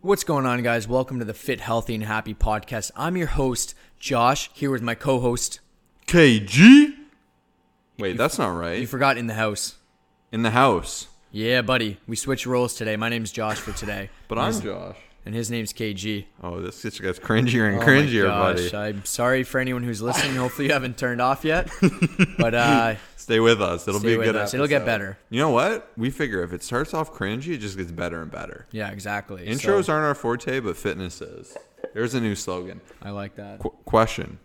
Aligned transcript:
What's 0.00 0.22
going 0.22 0.46
on, 0.46 0.62
guys? 0.62 0.86
Welcome 0.86 1.18
to 1.18 1.24
the 1.24 1.34
Fit, 1.34 1.58
Healthy, 1.58 1.96
and 1.96 2.04
Happy 2.04 2.32
podcast. 2.32 2.92
I'm 2.94 3.16
your 3.16 3.26
host, 3.26 3.74
Josh, 3.98 4.48
here 4.54 4.70
with 4.70 4.80
my 4.80 4.94
co 4.94 5.18
host. 5.18 5.58
KG? 6.06 6.94
Wait, 7.98 8.16
that's 8.16 8.38
not 8.38 8.50
right. 8.50 8.78
You 8.78 8.86
forgot 8.86 9.18
in 9.18 9.26
the 9.26 9.34
house. 9.34 9.74
In 10.30 10.42
the 10.42 10.52
house. 10.52 11.08
Yeah, 11.32 11.62
buddy. 11.62 11.98
We 12.06 12.14
switched 12.14 12.46
roles 12.46 12.74
today. 12.74 12.94
My 12.94 13.08
name's 13.08 13.32
Josh 13.32 13.58
for 13.58 13.72
today. 13.72 14.08
But 14.28 14.38
I'm 14.38 14.60
Josh. 14.60 14.96
And 15.26 15.34
his 15.34 15.50
name's 15.50 15.74
KG. 15.74 16.24
Oh, 16.42 16.60
this 16.60 16.80
just 16.80 17.02
gets 17.02 17.18
cringier 17.18 17.68
and 17.70 17.82
Oh 17.82 17.84
cringier, 17.86 18.24
gosh, 18.24 18.70
buddy. 18.70 18.76
I'm 18.76 19.04
sorry 19.04 19.42
for 19.42 19.58
anyone 19.60 19.82
who's 19.82 20.00
listening. 20.00 20.36
Hopefully, 20.36 20.68
you 20.68 20.72
haven't 20.72 20.96
turned 20.96 21.20
off 21.20 21.44
yet. 21.44 21.68
But 22.38 22.54
uh, 22.54 22.94
Stay 23.16 23.40
with 23.40 23.60
us. 23.60 23.86
It'll 23.88 24.00
be 24.00 24.14
a 24.14 24.16
good 24.16 24.36
us. 24.36 24.54
It'll 24.54 24.68
get 24.68 24.86
better. 24.86 25.18
You 25.28 25.40
know 25.40 25.50
what? 25.50 25.90
We 25.96 26.08
figure 26.10 26.42
if 26.42 26.52
it 26.52 26.62
starts 26.62 26.94
off 26.94 27.12
cringy, 27.12 27.48
it 27.54 27.58
just 27.58 27.76
gets 27.76 27.90
better 27.90 28.22
and 28.22 28.30
better. 28.30 28.66
yeah, 28.70 28.90
exactly. 28.90 29.46
Intros 29.46 29.84
So, 29.86 29.92
aren't 29.92 30.06
our 30.06 30.14
forte, 30.14 30.60
but 30.60 30.76
fitness 30.76 31.20
is. 31.20 31.54
There's 31.92 32.14
a 32.14 32.20
new 32.20 32.34
slogan. 32.34 32.80
I 33.02 33.10
like 33.10 33.34
that. 33.36 33.58
Qu- 33.58 33.74
question. 33.84 34.38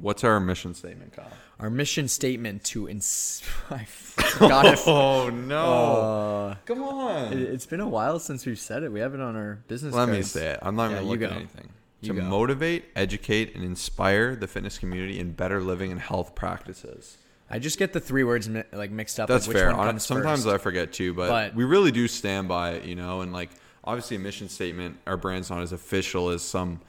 What's 0.00 0.24
our 0.24 0.40
mission 0.40 0.74
statement, 0.74 1.12
Kyle? 1.14 1.30
Our 1.60 1.70
mission 1.70 2.08
statement 2.08 2.64
to 2.64 2.86
inspire. 2.88 3.50
I 3.80 3.84
forgot 3.84 4.66
if. 4.66 4.84
Oh, 4.88 5.30
no. 5.30 5.64
Uh, 5.64 6.54
Come 6.66 6.82
on. 6.82 7.32
it- 7.32 7.40
it's 7.42 7.66
been 7.66 7.80
a 7.80 7.88
while 7.88 8.18
since 8.18 8.44
we've 8.44 8.58
said 8.58 8.82
it. 8.82 8.90
We 8.92 9.00
have 9.00 9.14
it 9.14 9.20
on 9.20 9.36
our 9.36 9.60
business. 9.68 9.94
Let 9.94 10.08
me 10.08 10.22
say 10.22 10.48
it. 10.52 10.58
I'm 10.62 10.74
not 10.76 10.90
Yeah, 10.90 10.96
going 10.96 10.98
to 10.98 11.04
you 11.04 11.10
look 11.20 11.30
at 11.30 11.36
anything. 11.36 11.68
You 12.00 12.12
to 12.12 12.20
go. 12.20 12.26
motivate, 12.26 12.84
educate, 12.96 13.54
and 13.54 13.64
inspire 13.64 14.36
the 14.36 14.46
fitness 14.46 14.76
community 14.78 15.18
in 15.18 15.32
better 15.32 15.60
living 15.60 15.90
and 15.90 16.00
health 16.00 16.34
practices. 16.34 17.16
I 17.48 17.58
just 17.58 17.78
get 17.78 17.92
the 17.92 18.00
three 18.00 18.24
words 18.24 18.48
mi- 18.48 18.62
like 18.72 18.90
mixed 18.90 19.18
up. 19.20 19.28
That's 19.28 19.46
like 19.46 19.54
which 19.54 19.62
fair. 19.62 19.74
One 19.76 19.86
comes 19.86 20.04
Sometimes 20.04 20.44
first. 20.44 20.54
I 20.54 20.58
forget 20.58 20.92
too, 20.92 21.14
but, 21.14 21.28
But- 21.28 21.54
we 21.54 21.64
really 21.64 21.92
do 21.92 22.08
stand 22.08 22.48
by 22.48 22.72
it, 22.72 22.84
you 22.84 22.94
know. 22.96 23.20
And 23.22 23.32
like, 23.32 23.50
obviously, 23.84 24.16
a 24.16 24.20
mission 24.20 24.48
statement. 24.48 24.98
Our 25.06 25.16
brand's 25.16 25.48
not 25.50 25.62
as 25.62 25.72
official 25.72 26.28
as 26.30 26.42
some, 26.42 26.80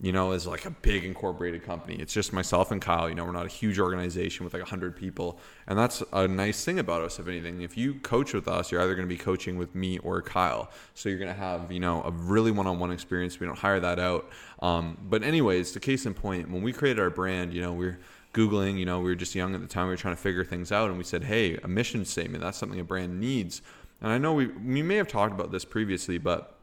you 0.00 0.12
know, 0.12 0.32
as 0.32 0.46
like 0.46 0.64
a 0.64 0.70
big 0.70 1.04
incorporated 1.04 1.62
company. 1.62 1.96
It's 1.96 2.12
just 2.12 2.32
myself 2.32 2.70
and 2.70 2.80
Kyle. 2.80 3.08
You 3.08 3.14
know, 3.14 3.24
we're 3.24 3.32
not 3.32 3.46
a 3.46 3.50
huge 3.50 3.78
organization 3.78 4.44
with 4.44 4.54
like 4.54 4.62
hundred 4.62 4.96
people, 4.96 5.38
and 5.66 5.78
that's 5.78 6.02
a 6.12 6.26
nice 6.26 6.64
thing 6.64 6.78
about 6.78 7.02
us. 7.02 7.18
If 7.18 7.28
anything, 7.28 7.62
if 7.62 7.76
you 7.76 7.94
coach 7.94 8.32
with 8.32 8.48
us, 8.48 8.72
you're 8.72 8.80
either 8.80 8.94
going 8.94 9.08
to 9.08 9.14
be 9.14 9.18
coaching 9.18 9.58
with 9.58 9.74
me 9.74 9.98
or 9.98 10.22
Kyle. 10.22 10.70
So 10.94 11.08
you're 11.08 11.18
going 11.18 11.32
to 11.32 11.38
have 11.38 11.70
you 11.70 11.80
know 11.80 12.02
a 12.02 12.10
really 12.10 12.50
one-on-one 12.50 12.90
experience. 12.90 13.38
We 13.38 13.46
don't 13.46 13.58
hire 13.58 13.80
that 13.80 13.98
out. 13.98 14.30
Um, 14.60 14.96
but 15.08 15.22
anyways, 15.22 15.72
the 15.72 15.80
case 15.80 16.06
in 16.06 16.14
point, 16.14 16.50
when 16.50 16.62
we 16.62 16.72
created 16.72 17.00
our 17.00 17.10
brand, 17.10 17.52
you 17.52 17.60
know, 17.60 17.72
we're 17.72 17.98
Googling, 18.32 18.78
you 18.78 18.86
know, 18.86 19.00
we 19.00 19.06
were 19.06 19.16
just 19.16 19.34
young 19.34 19.54
at 19.54 19.60
the 19.60 19.66
time. 19.66 19.86
We 19.86 19.92
were 19.92 19.96
trying 19.96 20.14
to 20.14 20.20
figure 20.20 20.44
things 20.44 20.70
out, 20.70 20.88
and 20.88 20.98
we 20.98 21.04
said, 21.04 21.24
hey, 21.24 21.56
a 21.56 21.68
mission 21.68 22.04
statement, 22.04 22.42
that's 22.42 22.58
something 22.58 22.78
a 22.78 22.84
brand 22.84 23.18
needs. 23.20 23.60
And 24.00 24.12
I 24.12 24.18
know 24.18 24.32
we, 24.32 24.46
we 24.46 24.82
may 24.82 24.96
have 24.96 25.08
talked 25.08 25.34
about 25.34 25.50
this 25.50 25.64
previously, 25.64 26.16
but 26.18 26.56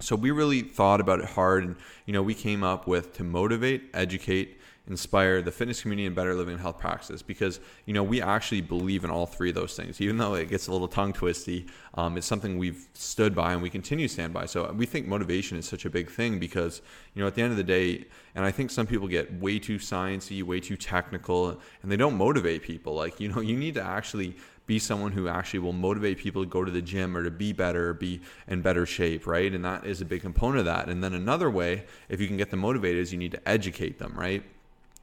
so 0.00 0.16
we 0.16 0.30
really 0.30 0.62
thought 0.62 1.00
about 1.00 1.20
it 1.20 1.26
hard. 1.26 1.64
And, 1.64 1.76
you 2.06 2.12
know, 2.12 2.22
we 2.22 2.34
came 2.34 2.64
up 2.64 2.86
with 2.86 3.12
to 3.14 3.24
motivate, 3.24 3.90
educate, 3.94 4.58
inspire 4.88 5.40
the 5.40 5.52
fitness 5.52 5.82
community 5.82 6.06
and 6.06 6.16
better 6.16 6.34
living 6.34 6.54
and 6.54 6.60
health 6.60 6.78
practices 6.78 7.22
because, 7.22 7.60
you 7.86 7.94
know, 7.94 8.02
we 8.02 8.20
actually 8.20 8.60
believe 8.60 9.04
in 9.04 9.10
all 9.10 9.26
three 9.26 9.50
of 9.50 9.54
those 9.54 9.76
things. 9.76 10.00
Even 10.00 10.16
though 10.16 10.34
it 10.34 10.48
gets 10.48 10.66
a 10.66 10.72
little 10.72 10.88
tongue 10.88 11.12
twisty, 11.12 11.66
um, 11.94 12.16
it's 12.16 12.26
something 12.26 12.58
we've 12.58 12.88
stood 12.94 13.34
by 13.34 13.52
and 13.52 13.62
we 13.62 13.70
continue 13.70 14.08
to 14.08 14.12
stand 14.12 14.32
by. 14.32 14.46
So 14.46 14.72
we 14.72 14.86
think 14.86 15.06
motivation 15.06 15.56
is 15.56 15.68
such 15.68 15.84
a 15.84 15.90
big 15.90 16.10
thing 16.10 16.40
because, 16.40 16.82
you 17.14 17.22
know, 17.22 17.28
at 17.28 17.34
the 17.34 17.42
end 17.42 17.52
of 17.52 17.56
the 17.56 17.64
day, 17.64 18.04
and 18.34 18.44
I 18.44 18.50
think 18.50 18.70
some 18.70 18.86
people 18.86 19.06
get 19.06 19.32
way 19.40 19.58
too 19.58 19.76
sciencey, 19.76 20.42
way 20.42 20.60
too 20.60 20.76
technical, 20.76 21.60
and 21.82 21.92
they 21.92 21.96
don't 21.96 22.16
motivate 22.16 22.62
people. 22.62 22.94
Like, 22.94 23.20
you 23.20 23.28
know, 23.28 23.40
you 23.40 23.56
need 23.56 23.74
to 23.74 23.82
actually 23.82 24.36
be 24.70 24.78
someone 24.78 25.10
who 25.10 25.26
actually 25.26 25.58
will 25.58 25.72
motivate 25.72 26.16
people 26.16 26.44
to 26.44 26.48
go 26.48 26.64
to 26.64 26.70
the 26.70 26.80
gym 26.80 27.16
or 27.16 27.24
to 27.24 27.30
be 27.32 27.52
better 27.52 27.92
be 27.92 28.20
in 28.46 28.62
better 28.62 28.86
shape, 28.86 29.26
right? 29.26 29.52
And 29.52 29.64
that 29.64 29.84
is 29.84 30.00
a 30.00 30.04
big 30.04 30.22
component 30.22 30.60
of 30.60 30.64
that. 30.66 30.88
And 30.88 31.02
then 31.02 31.12
another 31.12 31.50
way, 31.50 31.86
if 32.08 32.20
you 32.20 32.28
can 32.28 32.36
get 32.36 32.50
them 32.52 32.60
motivated, 32.60 33.02
is 33.02 33.10
you 33.10 33.18
need 33.18 33.32
to 33.32 33.48
educate 33.48 33.98
them, 33.98 34.12
right? 34.16 34.44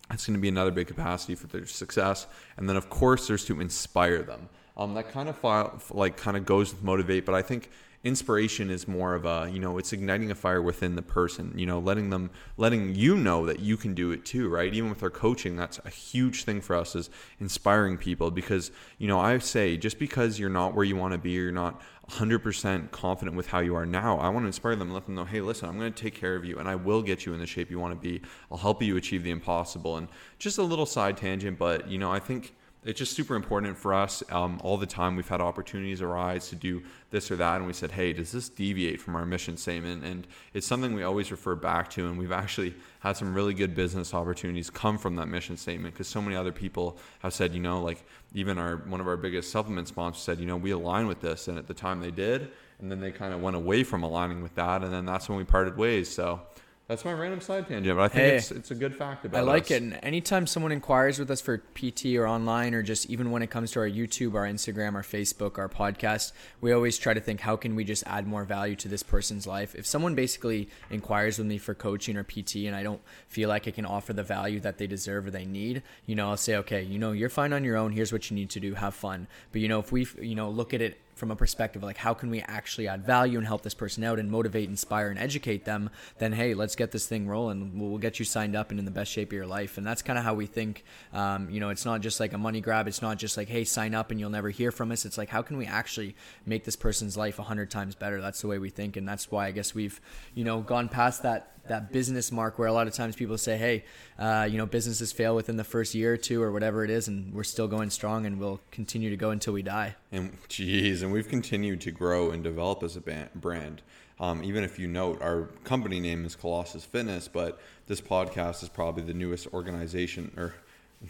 That's 0.09 0.25
going 0.25 0.35
to 0.37 0.41
be 0.41 0.47
another 0.47 0.71
big 0.71 0.87
capacity 0.87 1.35
for 1.35 1.47
their 1.47 1.65
success. 1.65 2.27
And 2.55 2.69
then, 2.69 2.77
of 2.77 2.89
course, 2.89 3.27
there's 3.27 3.43
to 3.47 3.59
inspire 3.59 4.23
them. 4.23 4.47
Um, 4.77 4.93
that 4.93 5.11
kind 5.11 5.27
of 5.27 5.37
file, 5.37 5.81
like 5.91 6.15
kind 6.15 6.37
of 6.37 6.45
goes 6.45 6.71
with 6.71 6.81
motivate, 6.81 7.25
but 7.25 7.35
I 7.35 7.41
think 7.41 7.69
inspiration 8.07 8.69
is 8.69 8.87
more 8.87 9.13
of 9.13 9.25
a 9.25 9.49
you 9.51 9.59
know 9.59 9.77
it's 9.77 9.91
igniting 9.91 10.31
a 10.31 10.35
fire 10.35 10.61
within 10.61 10.95
the 10.95 11.01
person 11.01 11.53
you 11.55 11.65
know 11.65 11.77
letting 11.77 12.09
them 12.09 12.29
letting 12.55 12.95
you 12.95 13.17
know 13.17 13.45
that 13.45 13.59
you 13.59 13.75
can 13.75 13.93
do 13.93 14.11
it 14.11 14.25
too 14.25 14.47
right? 14.47 14.73
Even 14.73 14.89
with 14.89 15.03
our 15.03 15.09
coaching 15.09 15.55
that's 15.57 15.79
a 15.83 15.89
huge 15.89 16.43
thing 16.45 16.61
for 16.61 16.75
us 16.75 16.95
is 16.95 17.09
inspiring 17.39 17.97
people 17.97 18.31
because 18.31 18.71
you 18.97 19.07
know 19.07 19.19
i 19.19 19.37
say 19.37 19.75
just 19.77 19.99
because 19.99 20.39
you're 20.39 20.49
not 20.49 20.73
where 20.73 20.85
you 20.85 20.95
want 20.95 21.11
to 21.11 21.17
be 21.17 21.37
or 21.37 21.43
you're 21.43 21.51
not 21.51 21.81
100% 22.09 22.91
confident 22.91 23.35
with 23.35 23.47
how 23.47 23.59
you 23.59 23.75
are 23.75 23.85
now 23.85 24.17
i 24.19 24.29
want 24.29 24.43
to 24.43 24.47
inspire 24.47 24.75
them 24.75 24.87
and 24.87 24.93
let 24.93 25.05
them 25.05 25.15
know 25.15 25.25
hey 25.25 25.41
listen 25.41 25.67
i'm 25.67 25.77
going 25.77 25.91
to 25.91 26.03
take 26.03 26.15
care 26.15 26.35
of 26.35 26.45
you 26.45 26.57
and 26.57 26.69
i 26.69 26.75
will 26.75 27.01
get 27.01 27.25
you 27.25 27.33
in 27.33 27.39
the 27.39 27.45
shape 27.45 27.69
you 27.69 27.79
want 27.79 27.93
to 27.93 27.99
be. 27.99 28.21
I'll 28.49 28.57
help 28.57 28.81
you 28.81 28.95
achieve 28.95 29.23
the 29.23 29.31
impossible. 29.31 29.97
And 29.97 30.07
just 30.39 30.57
a 30.57 30.63
little 30.63 30.85
side 30.85 31.17
tangent 31.17 31.59
but 31.59 31.89
you 31.89 31.97
know 31.97 32.11
i 32.11 32.19
think 32.19 32.53
it's 32.87 32.97
just 32.97 33.13
super 33.13 33.35
important 33.35 33.77
for 33.77 33.93
us. 33.93 34.23
Um, 34.31 34.61
all 34.63 34.77
the 34.77 34.85
time, 34.85 35.17
we've 35.17 35.27
had 35.27 35.41
opportunities 35.41 36.01
arise 36.01 36.47
to 36.49 36.55
do 36.55 36.81
this 37.09 37.29
or 37.29 37.35
that, 37.35 37.57
and 37.57 37.67
we 37.67 37.73
said, 37.73 37.91
"Hey, 37.91 38.13
does 38.13 38.31
this 38.31 38.47
deviate 38.47 39.01
from 39.01 39.17
our 39.17 39.25
mission 39.25 39.57
statement?" 39.57 40.05
And 40.05 40.25
it's 40.53 40.65
something 40.65 40.93
we 40.93 41.03
always 41.03 41.29
refer 41.29 41.53
back 41.55 41.89
to, 41.91 42.07
and 42.07 42.17
we've 42.17 42.31
actually 42.31 42.73
had 42.99 43.17
some 43.17 43.33
really 43.33 43.53
good 43.53 43.75
business 43.75 44.13
opportunities 44.13 44.69
come 44.69 44.97
from 44.97 45.17
that 45.17 45.27
mission 45.27 45.57
statement 45.57 45.95
because 45.95 46.07
so 46.07 46.21
many 46.21 46.37
other 46.37 46.53
people 46.53 46.97
have 47.19 47.33
said, 47.33 47.53
you 47.53 47.59
know, 47.59 47.81
like 47.81 48.05
even 48.33 48.57
our 48.57 48.77
one 48.77 49.01
of 49.01 49.07
our 49.07 49.17
biggest 49.17 49.51
supplement 49.51 49.89
sponsors 49.89 50.23
said, 50.23 50.39
you 50.39 50.45
know, 50.45 50.55
we 50.55 50.71
align 50.71 51.07
with 51.07 51.19
this, 51.19 51.49
and 51.49 51.57
at 51.57 51.67
the 51.67 51.73
time 51.73 51.99
they 51.99 52.11
did, 52.11 52.51
and 52.79 52.89
then 52.89 53.01
they 53.01 53.11
kind 53.11 53.33
of 53.33 53.41
went 53.41 53.57
away 53.57 53.83
from 53.83 54.03
aligning 54.03 54.41
with 54.41 54.55
that, 54.55 54.81
and 54.81 54.93
then 54.93 55.05
that's 55.05 55.27
when 55.27 55.37
we 55.37 55.43
parted 55.43 55.75
ways. 55.75 56.09
So. 56.09 56.39
That's 56.87 57.03
my 57.03 57.11
random 57.11 57.41
side 57.41 57.67
tangent, 57.67 57.97
but 57.97 58.03
I 58.03 58.07
think 58.07 58.21
Hey. 58.21 58.35
it's 58.37 58.49
it's 58.49 58.71
a 58.71 58.75
good 58.75 58.95
fact 58.95 59.25
about 59.25 59.39
I 59.39 59.41
like 59.41 59.63
us. 59.65 59.71
it. 59.71 59.81
And 59.83 59.99
anytime 60.03 60.47
someone 60.47 60.71
inquires 60.71 61.19
with 61.19 61.29
us 61.29 61.41
for 61.41 61.57
PT 61.75 62.15
or 62.15 62.25
online, 62.25 62.73
or 62.73 62.81
just 62.81 63.09
even 63.09 63.29
when 63.29 63.41
it 63.41 63.49
comes 63.49 63.71
to 63.71 63.79
our 63.81 63.89
YouTube, 63.89 64.35
our 64.35 64.45
Instagram, 64.45 64.93
our 64.95 65.01
Facebook, 65.03 65.57
our 65.57 65.67
podcast, 65.67 66.31
we 66.61 66.71
always 66.71 66.97
try 66.97 67.13
to 67.13 67.19
think 67.19 67.41
how 67.41 67.57
can 67.57 67.75
we 67.75 67.83
just 67.83 68.05
add 68.07 68.25
more 68.25 68.45
value 68.45 68.77
to 68.77 68.87
this 68.87 69.03
person's 69.03 69.45
life. 69.45 69.75
If 69.75 69.85
someone 69.85 70.15
basically 70.15 70.69
inquires 70.89 71.37
with 71.37 71.47
me 71.47 71.57
for 71.57 71.73
coaching 71.73 72.15
or 72.15 72.23
PT, 72.23 72.67
and 72.67 72.73
I 72.75 72.83
don't 72.83 73.01
feel 73.27 73.49
like 73.49 73.67
I 73.67 73.71
can 73.71 73.85
offer 73.85 74.13
the 74.13 74.23
value 74.23 74.61
that 74.61 74.77
they 74.77 74.87
deserve 74.87 75.27
or 75.27 75.31
they 75.31 75.45
need, 75.45 75.83
you 76.05 76.15
know, 76.15 76.29
I'll 76.29 76.37
say, 76.37 76.55
okay, 76.55 76.83
you 76.83 76.99
know, 76.99 77.11
you're 77.11 77.27
fine 77.27 77.51
on 77.51 77.65
your 77.65 77.75
own. 77.75 77.91
Here's 77.91 78.13
what 78.13 78.31
you 78.31 78.35
need 78.35 78.49
to 78.51 78.61
do. 78.61 78.75
Have 78.75 78.95
fun. 78.95 79.27
But 79.51 79.59
you 79.59 79.67
know, 79.67 79.79
if 79.79 79.91
we, 79.91 80.07
you 80.21 80.35
know, 80.35 80.49
look 80.49 80.73
at 80.73 80.81
it 80.81 80.97
from 81.17 81.31
a 81.31 81.35
perspective 81.35 81.83
like 81.83 81.97
how 81.97 82.13
can 82.13 82.29
we 82.29 82.41
actually 82.41 82.87
add 82.87 83.05
value 83.05 83.37
and 83.37 83.47
help 83.47 83.61
this 83.63 83.73
person 83.73 84.03
out 84.03 84.19
and 84.19 84.29
motivate 84.29 84.69
inspire 84.69 85.09
and 85.09 85.19
educate 85.19 85.65
them 85.65 85.89
then 86.19 86.31
hey 86.31 86.53
let's 86.53 86.75
get 86.75 86.91
this 86.91 87.07
thing 87.07 87.27
rolling. 87.27 87.79
We'll, 87.79 87.97
get 87.97 88.19
you 88.19 88.25
signed 88.25 88.55
up 88.55 88.69
and 88.69 88.77
in 88.77 88.85
the 88.85 88.91
best 88.91 89.11
shape 89.11 89.29
of 89.29 89.33
your 89.33 89.47
life. 89.47 89.79
And 89.79 89.87
that's 89.87 90.03
kind 90.03 90.19
of 90.19 90.25
how 90.25 90.35
we 90.35 90.45
think 90.45 90.83
um, 91.13 91.49
you 91.49 91.59
know 91.59 91.69
it's 91.69 91.85
not 91.85 92.01
just 92.01 92.19
like 92.19 92.33
a 92.33 92.37
money 92.37 92.61
grab. 92.61 92.87
It's 92.87 93.01
not 93.01 93.17
just 93.17 93.37
like 93.37 93.47
hey 93.47 93.63
sign 93.63 93.95
up 93.95 94.11
and 94.11 94.19
you'll 94.19 94.29
never 94.29 94.49
hear 94.49 94.71
from 94.71 94.91
us. 94.91 95.05
It's 95.05 95.17
like 95.17 95.29
how 95.29 95.41
can 95.41 95.57
we 95.57 95.65
actually 95.65 96.15
make 96.45 96.63
this 96.63 96.75
person's 96.75 97.17
life 97.17 97.39
100 97.39 97.71
times 97.71 97.95
better? 97.95 98.21
That's 98.21 98.41
the 98.41 98.47
way 98.47 98.59
we 98.59 98.69
think. 98.69 98.97
And 98.97 99.07
that's 99.07 99.31
why 99.31 99.47
i 99.47 99.51
guess 99.51 99.73
we've 99.73 99.99
you 100.35 100.43
know 100.43 100.61
gone 100.61 100.89
past 100.89 101.23
that 101.23 101.56
that 101.69 101.91
business 101.91 102.31
mark 102.31 102.57
where 102.57 102.67
a 102.67 102.73
lot 102.73 102.87
of 102.87 102.93
times 102.93 103.15
people 103.15 103.37
say, 103.37 103.57
hey, 103.57 103.85
uh, 104.19 104.47
you 104.49 104.57
know, 104.57 104.65
businesses 104.65 105.11
fail 105.11 105.35
within 105.35 105.57
the 105.57 105.63
first 105.63 105.95
year 105.95 106.13
or 106.13 106.17
two 106.17 106.41
or 106.41 106.51
whatever 106.51 106.83
it 106.83 106.89
is, 106.89 107.07
and 107.07 107.33
we're 107.33 107.43
still 107.43 107.67
going 107.67 107.89
strong 107.89 108.25
and 108.25 108.39
we'll 108.39 108.59
continue 108.71 109.09
to 109.09 109.17
go 109.17 109.31
until 109.31 109.53
we 109.53 109.61
die. 109.61 109.95
And 110.11 110.37
geez, 110.47 111.01
and 111.01 111.11
we've 111.11 111.27
continued 111.27 111.81
to 111.81 111.91
grow 111.91 112.31
and 112.31 112.43
develop 112.43 112.83
as 112.83 112.95
a 112.95 113.29
brand. 113.35 113.81
Um, 114.19 114.43
even 114.43 114.63
if 114.63 114.79
you 114.79 114.87
note, 114.87 115.21
our 115.21 115.43
company 115.63 115.99
name 115.99 116.25
is 116.25 116.35
Colossus 116.35 116.83
Fitness, 116.83 117.27
but 117.27 117.59
this 117.85 118.01
podcast 118.01 118.63
is 118.63 118.69
probably 118.69 119.03
the 119.03 119.13
newest 119.13 119.47
organization, 119.53 120.31
or 120.35 120.55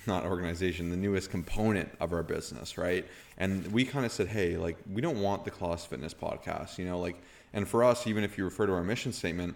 not 0.06 0.25
organization, 0.25 0.90
the 0.90 0.97
newest 0.97 1.31
component 1.31 1.90
of 2.01 2.12
our 2.12 2.23
business, 2.23 2.78
right? 2.78 3.06
And 3.38 3.66
we 3.72 3.85
kind 3.85 4.06
of 4.06 4.12
said, 4.12 4.28
hey, 4.28 4.57
like, 4.57 4.78
we 4.91 5.01
don't 5.01 5.22
want 5.22 5.46
the 5.46 5.51
Colossus 5.51 5.85
Fitness 5.85 6.13
podcast, 6.13 6.78
you 6.78 6.84
know, 6.84 7.00
like, 7.00 7.16
and 7.53 7.66
for 7.66 7.84
us, 7.84 8.07
even 8.07 8.25
if 8.25 8.38
you 8.38 8.44
refer 8.44 8.66
to 8.66 8.73
our 8.73 8.84
mission 8.84 9.14
statement, 9.14 9.55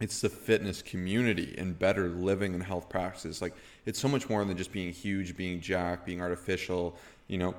it's 0.00 0.20
the 0.20 0.28
fitness 0.28 0.82
community 0.82 1.54
and 1.56 1.78
better 1.78 2.08
living 2.08 2.54
and 2.54 2.62
health 2.62 2.88
practices. 2.88 3.40
Like 3.40 3.54
it's 3.86 3.98
so 3.98 4.08
much 4.08 4.28
more 4.28 4.44
than 4.44 4.56
just 4.56 4.72
being 4.72 4.92
huge, 4.92 5.36
being 5.36 5.60
jacked, 5.60 6.04
being 6.04 6.20
artificial, 6.20 6.96
you 7.28 7.38
know, 7.38 7.54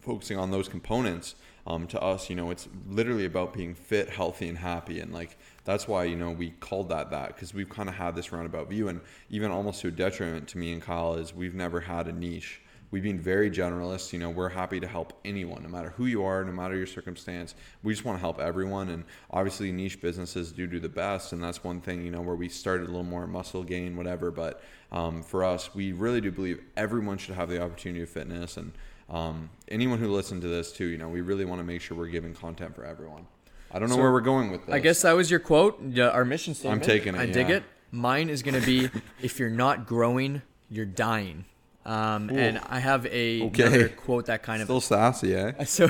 focusing 0.00 0.38
on 0.38 0.50
those 0.50 0.68
components. 0.68 1.34
Um, 1.66 1.86
to 1.88 2.00
us, 2.00 2.30
you 2.30 2.36
know, 2.36 2.50
it's 2.50 2.66
literally 2.88 3.26
about 3.26 3.52
being 3.52 3.74
fit, 3.74 4.08
healthy, 4.08 4.48
and 4.48 4.56
happy. 4.56 5.00
And 5.00 5.12
like 5.12 5.36
that's 5.64 5.86
why 5.86 6.04
you 6.04 6.16
know 6.16 6.30
we 6.30 6.50
called 6.60 6.88
that 6.88 7.10
that 7.10 7.28
because 7.28 7.52
we've 7.52 7.68
kind 7.68 7.90
of 7.90 7.94
had 7.94 8.14
this 8.14 8.32
roundabout 8.32 8.70
view, 8.70 8.88
and 8.88 9.02
even 9.28 9.50
almost 9.50 9.82
to 9.82 9.88
a 9.88 9.90
detriment 9.90 10.48
to 10.48 10.58
me 10.58 10.72
and 10.72 10.80
Kyle 10.80 11.14
is 11.14 11.34
we've 11.34 11.54
never 11.54 11.80
had 11.80 12.08
a 12.08 12.12
niche. 12.12 12.62
We've 12.90 13.02
been 13.02 13.20
very 13.20 13.50
generalist. 13.50 14.12
You 14.12 14.18
know, 14.18 14.30
we're 14.30 14.48
happy 14.48 14.80
to 14.80 14.86
help 14.86 15.12
anyone, 15.24 15.62
no 15.62 15.68
matter 15.68 15.90
who 15.90 16.06
you 16.06 16.24
are, 16.24 16.42
no 16.42 16.52
matter 16.52 16.74
your 16.74 16.86
circumstance. 16.86 17.54
We 17.82 17.92
just 17.92 18.04
want 18.04 18.16
to 18.16 18.20
help 18.20 18.40
everyone. 18.40 18.88
And 18.88 19.04
obviously, 19.30 19.70
niche 19.72 20.00
businesses 20.00 20.52
do 20.52 20.66
do 20.66 20.80
the 20.80 20.88
best. 20.88 21.32
And 21.32 21.42
that's 21.42 21.62
one 21.62 21.80
thing, 21.80 22.04
you 22.04 22.10
know, 22.10 22.22
where 22.22 22.34
we 22.34 22.48
started 22.48 22.84
a 22.84 22.86
little 22.90 23.02
more 23.02 23.26
muscle 23.26 23.62
gain, 23.62 23.96
whatever. 23.96 24.30
But 24.30 24.62
um, 24.90 25.22
for 25.22 25.44
us, 25.44 25.74
we 25.74 25.92
really 25.92 26.20
do 26.20 26.30
believe 26.32 26.62
everyone 26.76 27.18
should 27.18 27.34
have 27.34 27.50
the 27.50 27.62
opportunity 27.62 28.02
of 28.02 28.08
fitness. 28.08 28.56
And 28.56 28.72
um, 29.10 29.50
anyone 29.68 29.98
who 29.98 30.08
listens 30.10 30.42
to 30.42 30.48
this, 30.48 30.72
too, 30.72 30.86
you 30.86 30.96
know, 30.96 31.08
we 31.08 31.20
really 31.20 31.44
want 31.44 31.60
to 31.60 31.64
make 31.64 31.82
sure 31.82 31.96
we're 31.96 32.06
giving 32.06 32.32
content 32.34 32.74
for 32.74 32.84
everyone. 32.84 33.26
I 33.70 33.78
don't 33.78 33.90
know 33.90 33.96
So, 33.96 34.02
where 34.02 34.12
we're 34.12 34.20
going 34.20 34.50
with 34.50 34.64
this. 34.64 34.74
I 34.74 34.78
guess 34.78 35.02
that 35.02 35.12
was 35.12 35.30
your 35.30 35.40
quote, 35.40 35.78
our 35.98 36.24
mission 36.24 36.54
statement. 36.54 36.82
I'm 36.82 36.86
taking 36.86 37.14
it, 37.14 37.18
I 37.18 37.26
dig 37.26 37.50
it. 37.50 37.64
Mine 37.90 38.30
is 38.30 38.42
going 38.42 38.58
to 38.58 38.66
be 38.66 38.88
if 39.22 39.38
you're 39.38 39.50
not 39.50 39.86
growing, 39.86 40.40
you're 40.70 40.86
dying. 40.86 41.44
Um, 41.84 42.28
and 42.30 42.58
I 42.66 42.80
have 42.80 43.06
a 43.06 43.42
Okay. 43.44 43.62
another 43.62 43.88
quote 43.88 44.26
that 44.26 44.42
kind 44.42 44.60
of 44.62 44.66
still 44.66 44.80
sassy, 44.80 45.34
eh? 45.34 45.64
so 45.64 45.88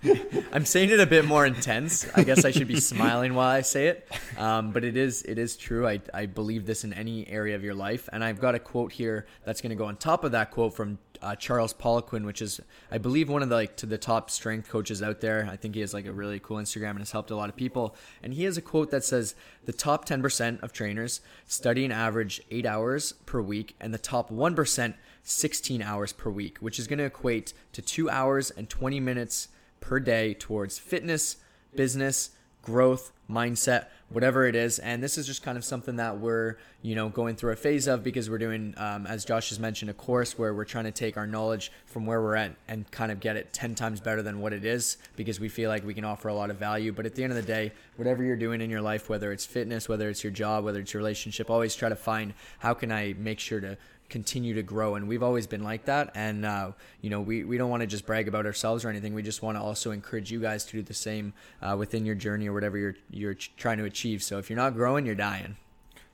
I'm 0.52 0.64
saying 0.64 0.90
it 0.90 1.00
a 1.00 1.06
bit 1.06 1.24
more 1.24 1.44
intense. 1.46 2.06
I 2.14 2.22
guess 2.22 2.44
I 2.44 2.50
should 2.52 2.68
be 2.68 2.78
smiling 2.80 3.34
while 3.34 3.48
I 3.48 3.62
say 3.62 3.88
it, 3.88 4.08
um, 4.36 4.70
but 4.72 4.84
it 4.84 4.96
is 4.96 5.22
it 5.22 5.38
is 5.38 5.56
true. 5.56 5.88
I, 5.88 6.00
I 6.14 6.26
believe 6.26 6.66
this 6.66 6.84
in 6.84 6.92
any 6.92 7.26
area 7.28 7.56
of 7.56 7.64
your 7.64 7.74
life, 7.74 8.08
and 8.12 8.22
I've 8.22 8.40
got 8.40 8.54
a 8.54 8.58
quote 8.58 8.92
here 8.92 9.26
that's 9.44 9.60
going 9.60 9.70
to 9.70 9.76
go 9.76 9.86
on 9.86 9.96
top 9.96 10.22
of 10.24 10.32
that 10.32 10.50
quote 10.52 10.74
from 10.74 10.98
uh, 11.20 11.34
Charles 11.34 11.74
Poliquin, 11.74 12.24
which 12.24 12.40
is 12.42 12.60
I 12.92 12.98
believe 12.98 13.28
one 13.28 13.42
of 13.42 13.48
the 13.48 13.56
like 13.56 13.76
to 13.78 13.86
the 13.86 13.98
top 13.98 14.30
strength 14.30 14.68
coaches 14.68 15.02
out 15.02 15.20
there. 15.20 15.48
I 15.50 15.56
think 15.56 15.74
he 15.74 15.80
has 15.80 15.92
like 15.92 16.06
a 16.06 16.12
really 16.12 16.38
cool 16.38 16.58
Instagram 16.58 16.90
and 16.90 16.98
has 17.00 17.10
helped 17.10 17.32
a 17.32 17.36
lot 17.36 17.48
of 17.48 17.56
people. 17.56 17.96
And 18.22 18.34
he 18.34 18.44
has 18.44 18.56
a 18.56 18.62
quote 18.62 18.92
that 18.92 19.02
says 19.02 19.34
the 19.64 19.72
top 19.72 20.06
10% 20.08 20.62
of 20.62 20.72
trainers 20.72 21.20
study 21.46 21.84
an 21.84 21.90
average 21.90 22.40
eight 22.52 22.66
hours 22.66 23.12
per 23.26 23.40
week, 23.40 23.74
and 23.80 23.92
the 23.92 23.98
top 23.98 24.30
one 24.30 24.54
percent 24.54 24.94
16 25.28 25.82
hours 25.82 26.12
per 26.12 26.30
week, 26.30 26.58
which 26.58 26.78
is 26.78 26.86
going 26.86 26.98
to 26.98 27.04
equate 27.04 27.52
to 27.72 27.82
two 27.82 28.08
hours 28.08 28.50
and 28.50 28.68
20 28.68 28.98
minutes 29.00 29.48
per 29.80 30.00
day 30.00 30.34
towards 30.34 30.78
fitness, 30.78 31.36
business, 31.74 32.30
growth, 32.62 33.12
mindset, 33.30 33.86
whatever 34.08 34.46
it 34.46 34.54
is. 34.54 34.78
And 34.78 35.02
this 35.02 35.18
is 35.18 35.26
just 35.26 35.42
kind 35.42 35.58
of 35.58 35.64
something 35.64 35.96
that 35.96 36.18
we're, 36.18 36.56
you 36.82 36.94
know, 36.94 37.08
going 37.08 37.36
through 37.36 37.52
a 37.52 37.56
phase 37.56 37.86
of 37.86 38.02
because 38.02 38.28
we're 38.30 38.38
doing, 38.38 38.74
um, 38.78 39.06
as 39.06 39.24
Josh 39.24 39.50
has 39.50 39.58
mentioned, 39.58 39.90
a 39.90 39.94
course 39.94 40.38
where 40.38 40.54
we're 40.54 40.64
trying 40.64 40.84
to 40.84 40.90
take 40.90 41.16
our 41.16 41.26
knowledge 41.26 41.70
from 41.86 42.06
where 42.06 42.20
we're 42.20 42.36
at 42.36 42.56
and 42.66 42.90
kind 42.90 43.12
of 43.12 43.20
get 43.20 43.36
it 43.36 43.52
10 43.52 43.74
times 43.74 44.00
better 44.00 44.22
than 44.22 44.40
what 44.40 44.52
it 44.52 44.64
is 44.64 44.96
because 45.16 45.40
we 45.40 45.48
feel 45.48 45.68
like 45.68 45.84
we 45.84 45.94
can 45.94 46.04
offer 46.04 46.28
a 46.28 46.34
lot 46.34 46.50
of 46.50 46.56
value. 46.56 46.92
But 46.92 47.06
at 47.06 47.14
the 47.14 47.22
end 47.22 47.32
of 47.32 47.36
the 47.36 47.42
day, 47.42 47.72
whatever 47.96 48.22
you're 48.22 48.36
doing 48.36 48.60
in 48.60 48.70
your 48.70 48.82
life, 48.82 49.08
whether 49.08 49.30
it's 49.30 49.44
fitness, 49.44 49.88
whether 49.88 50.08
it's 50.08 50.24
your 50.24 50.32
job, 50.32 50.64
whether 50.64 50.80
it's 50.80 50.92
your 50.92 51.00
relationship, 51.00 51.50
always 51.50 51.74
try 51.74 51.88
to 51.88 51.96
find 51.96 52.32
how 52.58 52.74
can 52.74 52.90
I 52.90 53.14
make 53.18 53.40
sure 53.40 53.60
to 53.60 53.76
continue 54.08 54.54
to 54.54 54.62
grow 54.62 54.94
and 54.94 55.06
we've 55.06 55.22
always 55.22 55.46
been 55.46 55.62
like 55.62 55.84
that 55.84 56.10
and 56.14 56.46
uh, 56.46 56.72
you 57.02 57.10
know 57.10 57.20
we, 57.20 57.44
we 57.44 57.58
don't 57.58 57.70
want 57.70 57.82
to 57.82 57.86
just 57.86 58.06
brag 58.06 58.26
about 58.26 58.46
ourselves 58.46 58.84
or 58.84 58.88
anything 58.88 59.14
we 59.14 59.22
just 59.22 59.42
want 59.42 59.56
to 59.56 59.62
also 59.62 59.90
encourage 59.90 60.30
you 60.30 60.40
guys 60.40 60.64
to 60.64 60.72
do 60.72 60.82
the 60.82 60.94
same 60.94 61.32
uh, 61.60 61.76
within 61.78 62.06
your 62.06 62.14
journey 62.14 62.48
or 62.48 62.52
whatever 62.52 62.78
you're 62.78 62.96
you're 63.10 63.34
trying 63.34 63.78
to 63.78 63.84
achieve 63.84 64.22
so 64.22 64.38
if 64.38 64.48
you're 64.48 64.56
not 64.56 64.74
growing 64.74 65.04
you're 65.04 65.14
dying 65.14 65.56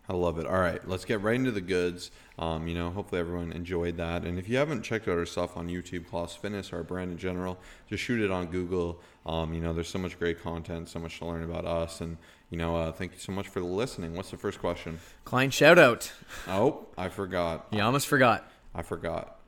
I 0.06 0.12
love 0.12 0.38
it. 0.38 0.46
All 0.46 0.58
right, 0.58 0.86
let's 0.86 1.06
get 1.06 1.22
right 1.22 1.34
into 1.34 1.50
the 1.50 1.62
goods. 1.62 2.10
Um, 2.38 2.68
you 2.68 2.74
know, 2.74 2.90
hopefully 2.90 3.20
everyone 3.20 3.52
enjoyed 3.52 3.96
that. 3.96 4.24
And 4.24 4.38
if 4.38 4.48
you 4.50 4.58
haven't 4.58 4.82
checked 4.82 5.08
out 5.08 5.16
our 5.16 5.24
stuff 5.24 5.56
on 5.56 5.68
YouTube, 5.68 6.08
Colossus 6.10 6.36
Fitness, 6.36 6.74
our 6.74 6.82
brand 6.82 7.12
in 7.12 7.16
general, 7.16 7.58
just 7.88 8.02
shoot 8.02 8.20
it 8.20 8.30
on 8.30 8.48
Google. 8.48 9.00
Um, 9.24 9.54
you 9.54 9.62
know, 9.62 9.72
there's 9.72 9.88
so 9.88 9.98
much 9.98 10.18
great 10.18 10.42
content, 10.42 10.90
so 10.90 10.98
much 10.98 11.18
to 11.20 11.24
learn 11.24 11.42
about 11.42 11.64
us. 11.64 12.02
And, 12.02 12.18
you 12.54 12.58
know, 12.58 12.76
uh, 12.76 12.92
thank 12.92 13.10
you 13.14 13.18
so 13.18 13.32
much 13.32 13.48
for 13.48 13.60
listening. 13.60 14.14
What's 14.14 14.30
the 14.30 14.36
first 14.36 14.60
question? 14.60 15.00
client 15.24 15.52
shout 15.52 15.76
out 15.76 16.12
Oh, 16.46 16.86
I 16.96 17.08
forgot. 17.08 17.66
you 17.72 17.80
almost 17.82 18.06
forgot 18.06 18.48
I 18.72 18.82
forgot. 18.82 19.40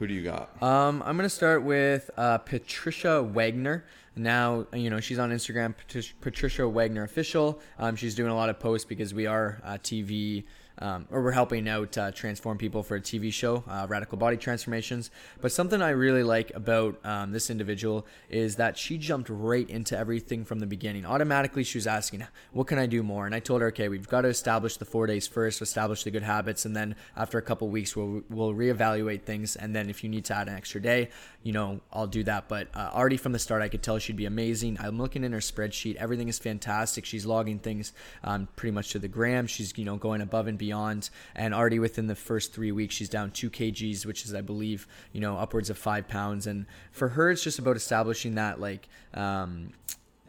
Who 0.00 0.08
do 0.08 0.14
you 0.14 0.24
got? 0.24 0.60
Um, 0.60 1.00
I'm 1.06 1.16
gonna 1.16 1.28
start 1.28 1.62
with 1.62 2.10
uh, 2.16 2.38
Patricia 2.38 3.22
Wagner. 3.22 3.84
Now, 4.16 4.66
you 4.74 4.90
know 4.90 4.98
she's 4.98 5.20
on 5.20 5.30
Instagram, 5.30 5.76
Patricia 6.20 6.68
Wagner 6.68 7.04
official. 7.04 7.60
Um, 7.78 7.94
she's 7.94 8.16
doing 8.16 8.32
a 8.32 8.34
lot 8.34 8.48
of 8.50 8.58
posts 8.58 8.84
because 8.84 9.14
we 9.14 9.26
are 9.26 9.60
uh, 9.64 9.74
TV, 9.74 10.42
um, 10.80 11.06
or 11.10 11.22
we're 11.22 11.32
helping 11.32 11.68
out 11.68 11.96
uh, 11.98 12.10
transform 12.10 12.58
people 12.58 12.82
for 12.82 12.96
a 12.96 13.00
TV 13.00 13.32
show, 13.32 13.62
uh, 13.68 13.86
Radical 13.88 14.18
Body 14.18 14.36
Transformations. 14.36 15.10
But 15.40 15.52
something 15.52 15.82
I 15.82 15.90
really 15.90 16.22
like 16.22 16.52
about 16.54 16.98
um, 17.04 17.32
this 17.32 17.50
individual 17.50 18.06
is 18.28 18.56
that 18.56 18.78
she 18.78 18.98
jumped 18.98 19.28
right 19.28 19.68
into 19.68 19.96
everything 19.96 20.44
from 20.44 20.60
the 20.60 20.66
beginning. 20.66 21.04
Automatically, 21.04 21.64
she 21.64 21.78
was 21.78 21.86
asking, 21.86 22.26
"What 22.52 22.66
can 22.66 22.78
I 22.78 22.86
do 22.86 23.02
more?" 23.02 23.26
And 23.26 23.34
I 23.34 23.40
told 23.40 23.60
her, 23.60 23.68
"Okay, 23.68 23.88
we've 23.88 24.08
got 24.08 24.22
to 24.22 24.28
establish 24.28 24.76
the 24.76 24.84
four 24.84 25.06
days 25.06 25.26
first, 25.26 25.60
establish 25.60 26.04
the 26.04 26.10
good 26.10 26.22
habits, 26.22 26.64
and 26.64 26.74
then 26.74 26.96
after 27.16 27.38
a 27.38 27.42
couple 27.42 27.68
weeks, 27.68 27.94
we'll 27.94 28.22
we'll 28.30 28.54
reevaluate 28.54 29.22
things. 29.22 29.56
And 29.56 29.74
then 29.76 29.90
if 29.90 30.02
you 30.02 30.08
need 30.08 30.24
to 30.26 30.34
add 30.34 30.48
an 30.48 30.54
extra 30.54 30.80
day, 30.80 31.10
you 31.42 31.52
know, 31.52 31.80
I'll 31.92 32.06
do 32.06 32.22
that." 32.24 32.48
But 32.48 32.68
uh, 32.74 32.90
already 32.94 33.16
from 33.18 33.32
the 33.32 33.38
start, 33.38 33.62
I 33.62 33.68
could 33.68 33.82
tell 33.82 33.98
she'd 33.98 34.16
be 34.16 34.26
amazing. 34.26 34.78
I'm 34.80 34.98
looking 34.98 35.24
in 35.24 35.32
her 35.32 35.40
spreadsheet; 35.40 35.96
everything 35.96 36.28
is 36.28 36.38
fantastic. 36.38 37.04
She's 37.04 37.26
logging 37.26 37.58
things 37.58 37.92
um, 38.24 38.48
pretty 38.56 38.72
much 38.72 38.90
to 38.92 38.98
the 38.98 39.08
gram. 39.08 39.46
She's 39.46 39.76
you 39.76 39.84
know 39.84 39.96
going 39.96 40.22
above 40.22 40.46
and 40.46 40.56
beyond, 40.56 40.69
and 41.34 41.54
already 41.54 41.78
within 41.78 42.06
the 42.06 42.14
first 42.14 42.52
three 42.52 42.72
weeks, 42.72 42.94
she's 42.94 43.08
down 43.08 43.30
two 43.30 43.50
kgs, 43.50 44.06
which 44.06 44.24
is 44.24 44.34
I 44.34 44.40
believe 44.40 44.86
you 45.12 45.20
know 45.20 45.36
upwards 45.36 45.70
of 45.70 45.78
five 45.78 46.08
pounds. 46.08 46.46
And 46.46 46.66
for 46.92 47.10
her, 47.10 47.30
it's 47.30 47.42
just 47.42 47.58
about 47.58 47.76
establishing 47.76 48.34
that 48.36 48.60
like. 48.60 48.88
Um, 49.14 49.72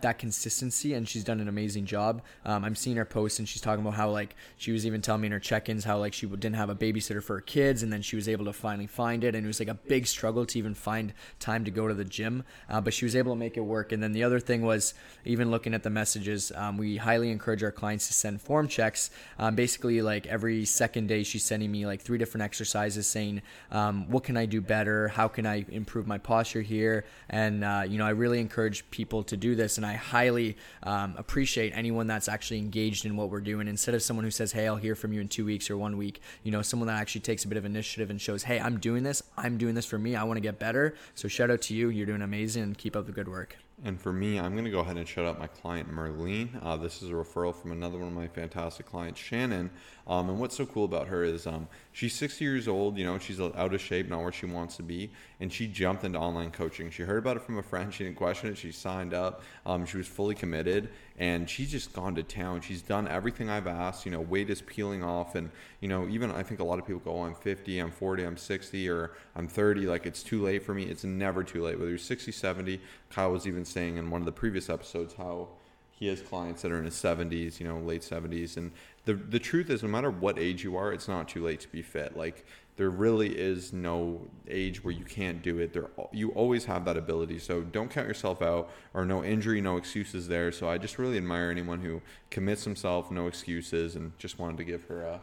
that 0.01 0.19
consistency 0.19 0.93
and 0.93 1.07
she's 1.07 1.23
done 1.23 1.39
an 1.39 1.47
amazing 1.47 1.85
job. 1.85 2.21
Um, 2.45 2.63
i'm 2.63 2.75
seeing 2.75 2.97
her 2.97 3.05
posts 3.05 3.39
and 3.39 3.47
she's 3.47 3.61
talking 3.61 3.81
about 3.81 3.95
how 3.95 4.09
like 4.09 4.35
she 4.57 4.71
was 4.71 4.85
even 4.85 5.01
telling 5.01 5.21
me 5.21 5.27
in 5.27 5.31
her 5.31 5.39
check-ins 5.39 5.83
how 5.83 5.97
like 5.97 6.13
she 6.13 6.25
didn't 6.27 6.55
have 6.55 6.69
a 6.69 6.75
babysitter 6.75 7.21
for 7.21 7.35
her 7.35 7.41
kids 7.41 7.83
and 7.83 7.91
then 7.91 8.01
she 8.01 8.15
was 8.15 8.27
able 8.27 8.45
to 8.45 8.53
finally 8.53 8.87
find 8.87 9.23
it 9.23 9.35
and 9.35 9.45
it 9.45 9.47
was 9.47 9.59
like 9.59 9.69
a 9.69 9.73
big 9.73 10.07
struggle 10.07 10.45
to 10.45 10.57
even 10.57 10.73
find 10.73 11.13
time 11.39 11.65
to 11.65 11.71
go 11.71 11.87
to 11.87 11.93
the 11.93 12.05
gym. 12.05 12.43
Uh, 12.69 12.81
but 12.81 12.93
she 12.93 13.05
was 13.05 13.15
able 13.15 13.33
to 13.33 13.39
make 13.39 13.57
it 13.57 13.61
work. 13.61 13.91
And 13.91 14.01
then 14.01 14.11
the 14.11 14.23
other 14.23 14.39
thing 14.39 14.61
was 14.61 14.93
even 15.25 15.51
looking 15.51 15.73
at 15.73 15.83
the 15.83 15.89
messages 15.89 16.51
um, 16.55 16.77
we 16.77 16.97
highly 16.97 17.31
encourage 17.31 17.63
our 17.63 17.71
clients 17.71 18.07
to 18.07 18.13
send 18.13 18.41
form 18.41 18.67
checks. 18.67 19.09
Um, 19.39 19.55
basically 19.55 20.01
like 20.01 20.27
every 20.27 20.65
second 20.65 21.07
day 21.07 21.23
she's 21.23 21.45
sending 21.45 21.71
me 21.71 21.85
like 21.85 22.01
three 22.01 22.17
different 22.17 22.43
exercises 22.43 23.07
saying 23.07 23.41
um, 23.71 24.09
what 24.09 24.23
can 24.23 24.37
i 24.37 24.45
do 24.45 24.61
better? 24.61 25.07
How 25.09 25.27
can 25.27 25.45
i 25.45 25.65
improve 25.69 26.07
my 26.07 26.17
posture 26.17 26.61
here? 26.61 27.05
And 27.29 27.63
uh, 27.63 27.83
you 27.87 27.97
know 27.97 28.05
i 28.05 28.09
really 28.09 28.39
encourage 28.39 28.89
people 28.91 29.23
to 29.23 29.37
do 29.37 29.55
this 29.55 29.77
and 29.77 29.85
i 29.85 29.90
highly 29.93 30.57
um, 30.83 31.15
appreciate 31.17 31.71
anyone 31.75 32.07
that's 32.07 32.27
actually 32.27 32.59
engaged 32.59 33.05
in 33.05 33.15
what 33.15 33.29
we're 33.29 33.41
doing. 33.41 33.67
Instead 33.67 33.95
of 33.95 34.01
someone 34.01 34.23
who 34.23 34.31
says 34.31 34.51
hey 34.51 34.67
i'll 34.67 34.75
hear 34.75 34.95
from 34.95 35.13
you 35.13 35.21
in 35.21 35.27
two 35.27 35.45
weeks 35.45 35.69
or 35.69 35.77
one 35.77 35.97
week 35.97 36.21
you 36.43 36.51
know 36.51 36.61
someone 36.61 36.87
that 36.87 36.99
actually 36.99 37.21
takes 37.21 37.45
a 37.45 37.47
bit 37.47 37.57
of 37.57 37.65
initiative 37.65 38.09
and 38.09 38.19
shows 38.19 38.43
hey 38.43 38.59
i'm 38.59 38.79
doing 38.79 39.03
this. 39.03 39.23
I'm 39.37 39.57
doing 39.57 39.75
this 39.75 39.85
for 39.85 39.97
me. 39.97 40.15
I 40.15 40.23
want 40.23 40.37
to 40.37 40.41
get 40.41 40.59
better. 40.59 40.95
So 41.15 41.27
shout 41.27 41.49
out 41.51 41.61
to 41.63 41.73
you. 41.73 41.89
You're 41.89 42.05
doing 42.05 42.21
amazing 42.21 42.75
keep 42.75 42.95
up 42.95 43.05
the 43.05 43.11
good 43.11 43.27
work 43.27 43.57
And 43.83 43.99
for 43.99 44.13
me, 44.13 44.39
I'm 44.39 44.51
going 44.51 44.65
to 44.65 44.71
go 44.71 44.79
ahead 44.79 44.97
and 44.97 45.07
shout 45.07 45.25
out 45.25 45.39
my 45.39 45.47
client, 45.47 45.91
Merlene. 45.91 46.49
Uh, 46.63 46.77
this 46.77 47.01
is 47.01 47.09
a 47.09 47.13
referral 47.13 47.55
from 47.55 47.71
another 47.71 47.97
one 47.97 48.09
of 48.09 48.13
my 48.13 48.27
fantastic 48.27 48.85
clients, 48.85 49.19
Shannon. 49.19 49.71
Um, 50.05 50.29
and 50.29 50.39
what's 50.39 50.55
so 50.55 50.67
cool 50.67 50.85
about 50.85 51.07
her 51.07 51.23
is 51.23 51.47
um, 51.47 51.67
she's 51.91 52.13
60 52.13 52.45
years 52.45 52.67
old, 52.67 52.95
you 52.97 53.05
know, 53.05 53.17
she's 53.17 53.41
out 53.41 53.55
of 53.73 53.81
shape, 53.81 54.07
not 54.07 54.21
where 54.21 54.31
she 54.31 54.45
wants 54.45 54.77
to 54.77 54.83
be. 54.83 55.09
And 55.39 55.51
she 55.51 55.65
jumped 55.65 56.03
into 56.03 56.19
online 56.19 56.51
coaching. 56.51 56.91
She 56.91 57.01
heard 57.01 57.17
about 57.17 57.37
it 57.37 57.43
from 57.43 57.57
a 57.57 57.63
friend. 57.63 57.91
She 57.91 58.03
didn't 58.03 58.17
question 58.17 58.51
it. 58.51 58.57
She 58.57 58.71
signed 58.71 59.15
up. 59.15 59.41
Um, 59.65 59.87
she 59.87 59.97
was 59.97 60.07
fully 60.07 60.35
committed. 60.35 60.89
And 61.21 61.47
she's 61.47 61.69
just 61.69 61.93
gone 61.93 62.15
to 62.15 62.23
town. 62.23 62.61
She's 62.61 62.81
done 62.81 63.07
everything 63.07 63.47
I've 63.47 63.67
asked. 63.67 64.07
You 64.07 64.11
know, 64.11 64.21
weight 64.21 64.49
is 64.49 64.63
peeling 64.63 65.03
off. 65.03 65.35
And, 65.35 65.51
you 65.79 65.87
know, 65.87 66.07
even 66.07 66.31
I 66.31 66.41
think 66.41 66.59
a 66.59 66.63
lot 66.63 66.79
of 66.79 66.87
people 66.87 66.99
go, 66.99 67.11
oh, 67.11 67.25
I'm 67.25 67.35
50, 67.35 67.77
I'm 67.77 67.91
40, 67.91 68.23
I'm 68.23 68.37
60, 68.37 68.89
or 68.89 69.11
I'm 69.35 69.47
30. 69.47 69.81
Like, 69.81 70.07
it's 70.07 70.23
too 70.23 70.41
late 70.41 70.63
for 70.63 70.73
me. 70.73 70.85
It's 70.85 71.03
never 71.03 71.43
too 71.43 71.63
late. 71.63 71.77
Whether 71.77 71.91
you're 71.91 71.99
60, 71.99 72.31
70, 72.31 72.81
Kyle 73.11 73.31
was 73.31 73.45
even 73.45 73.65
saying 73.65 73.97
in 73.97 74.09
one 74.09 74.23
of 74.23 74.25
the 74.25 74.31
previous 74.31 74.67
episodes 74.67 75.13
how 75.13 75.49
he 75.91 76.07
has 76.07 76.23
clients 76.23 76.63
that 76.63 76.71
are 76.71 76.79
in 76.79 76.85
his 76.85 76.95
70s, 76.95 77.59
you 77.59 77.67
know, 77.67 77.77
late 77.77 78.01
70s. 78.01 78.57
And 78.57 78.71
the, 79.05 79.13
the 79.13 79.37
truth 79.37 79.69
is, 79.69 79.83
no 79.83 79.89
matter 79.89 80.09
what 80.09 80.39
age 80.39 80.63
you 80.63 80.75
are, 80.75 80.91
it's 80.91 81.07
not 81.07 81.29
too 81.29 81.45
late 81.45 81.59
to 81.59 81.67
be 81.67 81.83
fit. 81.83 82.17
Like, 82.17 82.47
there 82.81 82.89
really 82.89 83.29
is 83.29 83.71
no 83.71 84.27
age 84.47 84.83
where 84.83 84.91
you 84.91 85.05
can't 85.05 85.43
do 85.43 85.59
it. 85.59 85.71
There, 85.71 85.91
you 86.11 86.31
always 86.31 86.65
have 86.65 86.83
that 86.85 86.97
ability. 86.97 87.37
So 87.37 87.61
don't 87.61 87.91
count 87.91 88.07
yourself 88.07 88.41
out, 88.41 88.71
or 88.95 89.05
no 89.05 89.23
injury, 89.23 89.61
no 89.61 89.77
excuses 89.77 90.27
there. 90.27 90.51
So 90.51 90.67
I 90.67 90.79
just 90.79 90.97
really 90.97 91.17
admire 91.17 91.51
anyone 91.51 91.81
who 91.81 92.01
commits 92.31 92.63
himself, 92.63 93.11
no 93.11 93.27
excuses, 93.27 93.95
and 93.95 94.17
just 94.17 94.39
wanted 94.39 94.57
to 94.57 94.63
give 94.63 94.85
her 94.85 95.05
uh, 95.05 95.19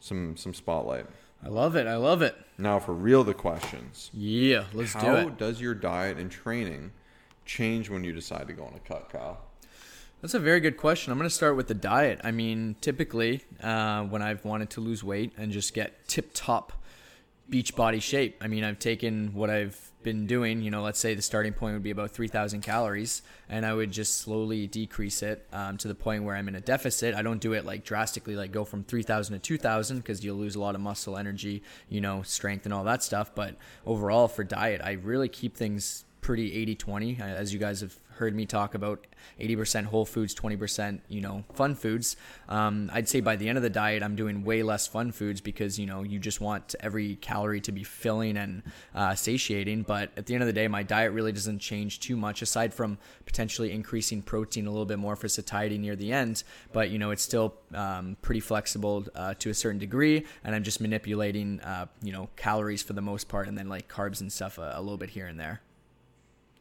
some 0.00 0.34
some 0.38 0.54
spotlight. 0.54 1.04
i 1.44 1.48
love 1.48 1.76
it 1.76 1.86
i 1.86 1.96
love 1.96 2.22
it 2.22 2.34
Now, 2.56 2.78
for 2.78 2.94
real, 2.94 3.22
the 3.22 3.34
questions. 3.34 4.10
yeah 4.14 4.64
let's 4.72 4.94
do 4.94 5.00
it. 5.00 5.02
How 5.24 5.28
does 5.28 5.60
your 5.60 5.74
diet 5.74 6.16
and 6.16 6.30
training 6.30 6.92
change 7.44 7.90
when 7.90 8.02
you 8.02 8.14
decide 8.14 8.46
to 8.46 8.54
go 8.54 8.64
on 8.64 8.72
a 8.72 8.80
cut, 8.88 9.10
Kyle? 9.10 9.42
That's 10.22 10.32
a 10.32 10.38
very 10.38 10.60
good 10.60 10.78
question. 10.78 11.12
I'm 11.12 11.18
going 11.18 11.28
to 11.28 11.34
start 11.34 11.54
with 11.54 11.68
the 11.68 11.74
diet. 11.74 12.22
I 12.24 12.30
mean, 12.30 12.76
typically, 12.80 13.42
uh, 13.62 14.04
when 14.04 14.22
I've 14.22 14.42
wanted 14.42 14.70
to 14.70 14.80
lose 14.80 15.04
weight 15.04 15.32
and 15.36 15.52
just 15.52 15.74
get 15.74 16.08
tip 16.08 16.30
top 16.32 16.72
beach 17.48 17.76
body 17.76 18.00
shape, 18.00 18.38
I 18.40 18.48
mean, 18.48 18.64
I've 18.64 18.78
taken 18.78 19.34
what 19.34 19.50
I've 19.50 19.92
been 20.02 20.26
doing. 20.26 20.62
You 20.62 20.70
know, 20.70 20.82
let's 20.82 20.98
say 20.98 21.14
the 21.14 21.22
starting 21.22 21.52
point 21.52 21.74
would 21.74 21.82
be 21.82 21.90
about 21.90 22.10
3,000 22.10 22.60
calories, 22.60 23.22
and 23.48 23.66
I 23.66 23.74
would 23.74 23.90
just 23.90 24.18
slowly 24.18 24.66
decrease 24.66 25.22
it 25.22 25.46
um, 25.52 25.76
to 25.78 25.88
the 25.88 25.94
point 25.94 26.24
where 26.24 26.36
I'm 26.36 26.48
in 26.48 26.54
a 26.54 26.60
deficit. 26.60 27.14
I 27.14 27.22
don't 27.22 27.40
do 27.40 27.52
it 27.52 27.64
like 27.64 27.84
drastically, 27.84 28.36
like 28.36 28.52
go 28.52 28.64
from 28.64 28.84
3,000 28.84 29.34
to 29.34 29.38
2,000 29.40 29.98
because 29.98 30.24
you'll 30.24 30.36
lose 30.36 30.54
a 30.54 30.60
lot 30.60 30.74
of 30.74 30.80
muscle, 30.80 31.16
energy, 31.16 31.62
you 31.88 32.00
know, 32.00 32.22
strength, 32.22 32.64
and 32.64 32.72
all 32.72 32.84
that 32.84 33.02
stuff. 33.02 33.34
But 33.34 33.56
overall, 33.86 34.28
for 34.28 34.44
diet, 34.44 34.80
I 34.84 34.92
really 34.92 35.28
keep 35.28 35.56
things 35.56 36.04
pretty 36.20 36.66
80-20 36.74 37.20
uh, 37.20 37.24
as 37.24 37.52
you 37.52 37.58
guys 37.60 37.82
have 37.82 37.98
heard 38.14 38.34
me 38.34 38.46
talk 38.46 38.74
about 38.74 39.06
80% 39.40 39.86
whole 39.86 40.04
foods 40.04 40.34
20% 40.34 41.00
you 41.08 41.20
know 41.20 41.44
fun 41.54 41.74
foods. 41.74 42.16
Um, 42.48 42.90
i'd 42.92 43.08
say 43.08 43.20
by 43.20 43.36
the 43.36 43.48
end 43.48 43.56
of 43.58 43.62
the 43.62 43.70
diet 43.70 44.02
i'm 44.02 44.16
doing 44.16 44.44
way 44.44 44.62
less 44.62 44.86
fun 44.86 45.12
foods 45.12 45.40
because 45.40 45.78
you 45.78 45.86
know 45.86 46.02
you 46.02 46.18
just 46.18 46.40
want 46.40 46.74
every 46.80 47.16
calorie 47.16 47.60
to 47.62 47.72
be 47.72 47.84
filling 47.84 48.36
and 48.36 48.62
uh, 48.94 49.14
satiating. 49.14 49.82
But 49.82 50.10
at 50.16 50.26
the 50.26 50.34
end 50.34 50.42
of 50.42 50.46
the 50.46 50.52
day 50.52 50.68
my 50.68 50.82
diet 50.82 51.12
really 51.12 51.32
doesn't 51.32 51.58
change 51.58 52.00
too 52.00 52.16
much 52.16 52.42
aside 52.42 52.72
from 52.72 52.98
potentially 53.26 53.72
increasing 53.72 54.22
protein 54.22 54.66
a 54.66 54.70
little 54.70 54.86
bit 54.86 54.98
more 54.98 55.16
for 55.16 55.28
satiety 55.28 55.78
near 55.78 55.96
the 55.96 56.12
end. 56.12 56.44
But 56.72 56.90
you 56.90 56.98
know 56.98 57.10
it's 57.10 57.22
still 57.22 57.54
um, 57.74 58.16
pretty 58.22 58.40
flexible 58.40 59.06
uh, 59.14 59.34
to 59.40 59.50
a 59.50 59.54
certain 59.54 59.78
degree. 59.78 60.24
And 60.44 60.54
i'm 60.54 60.62
just 60.62 60.80
manipulating 60.80 61.60
uh, 61.60 61.86
you 62.02 62.12
know 62.12 62.28
calories 62.36 62.82
for 62.82 62.92
the 62.92 63.02
most 63.02 63.28
part 63.28 63.48
and 63.48 63.56
then 63.56 63.68
like 63.68 63.88
carbs 63.88 64.20
and 64.20 64.32
stuff 64.32 64.58
a, 64.58 64.72
a 64.76 64.80
little 64.80 64.98
bit 64.98 65.10
here 65.10 65.26
and 65.26 65.38
there 65.38 65.60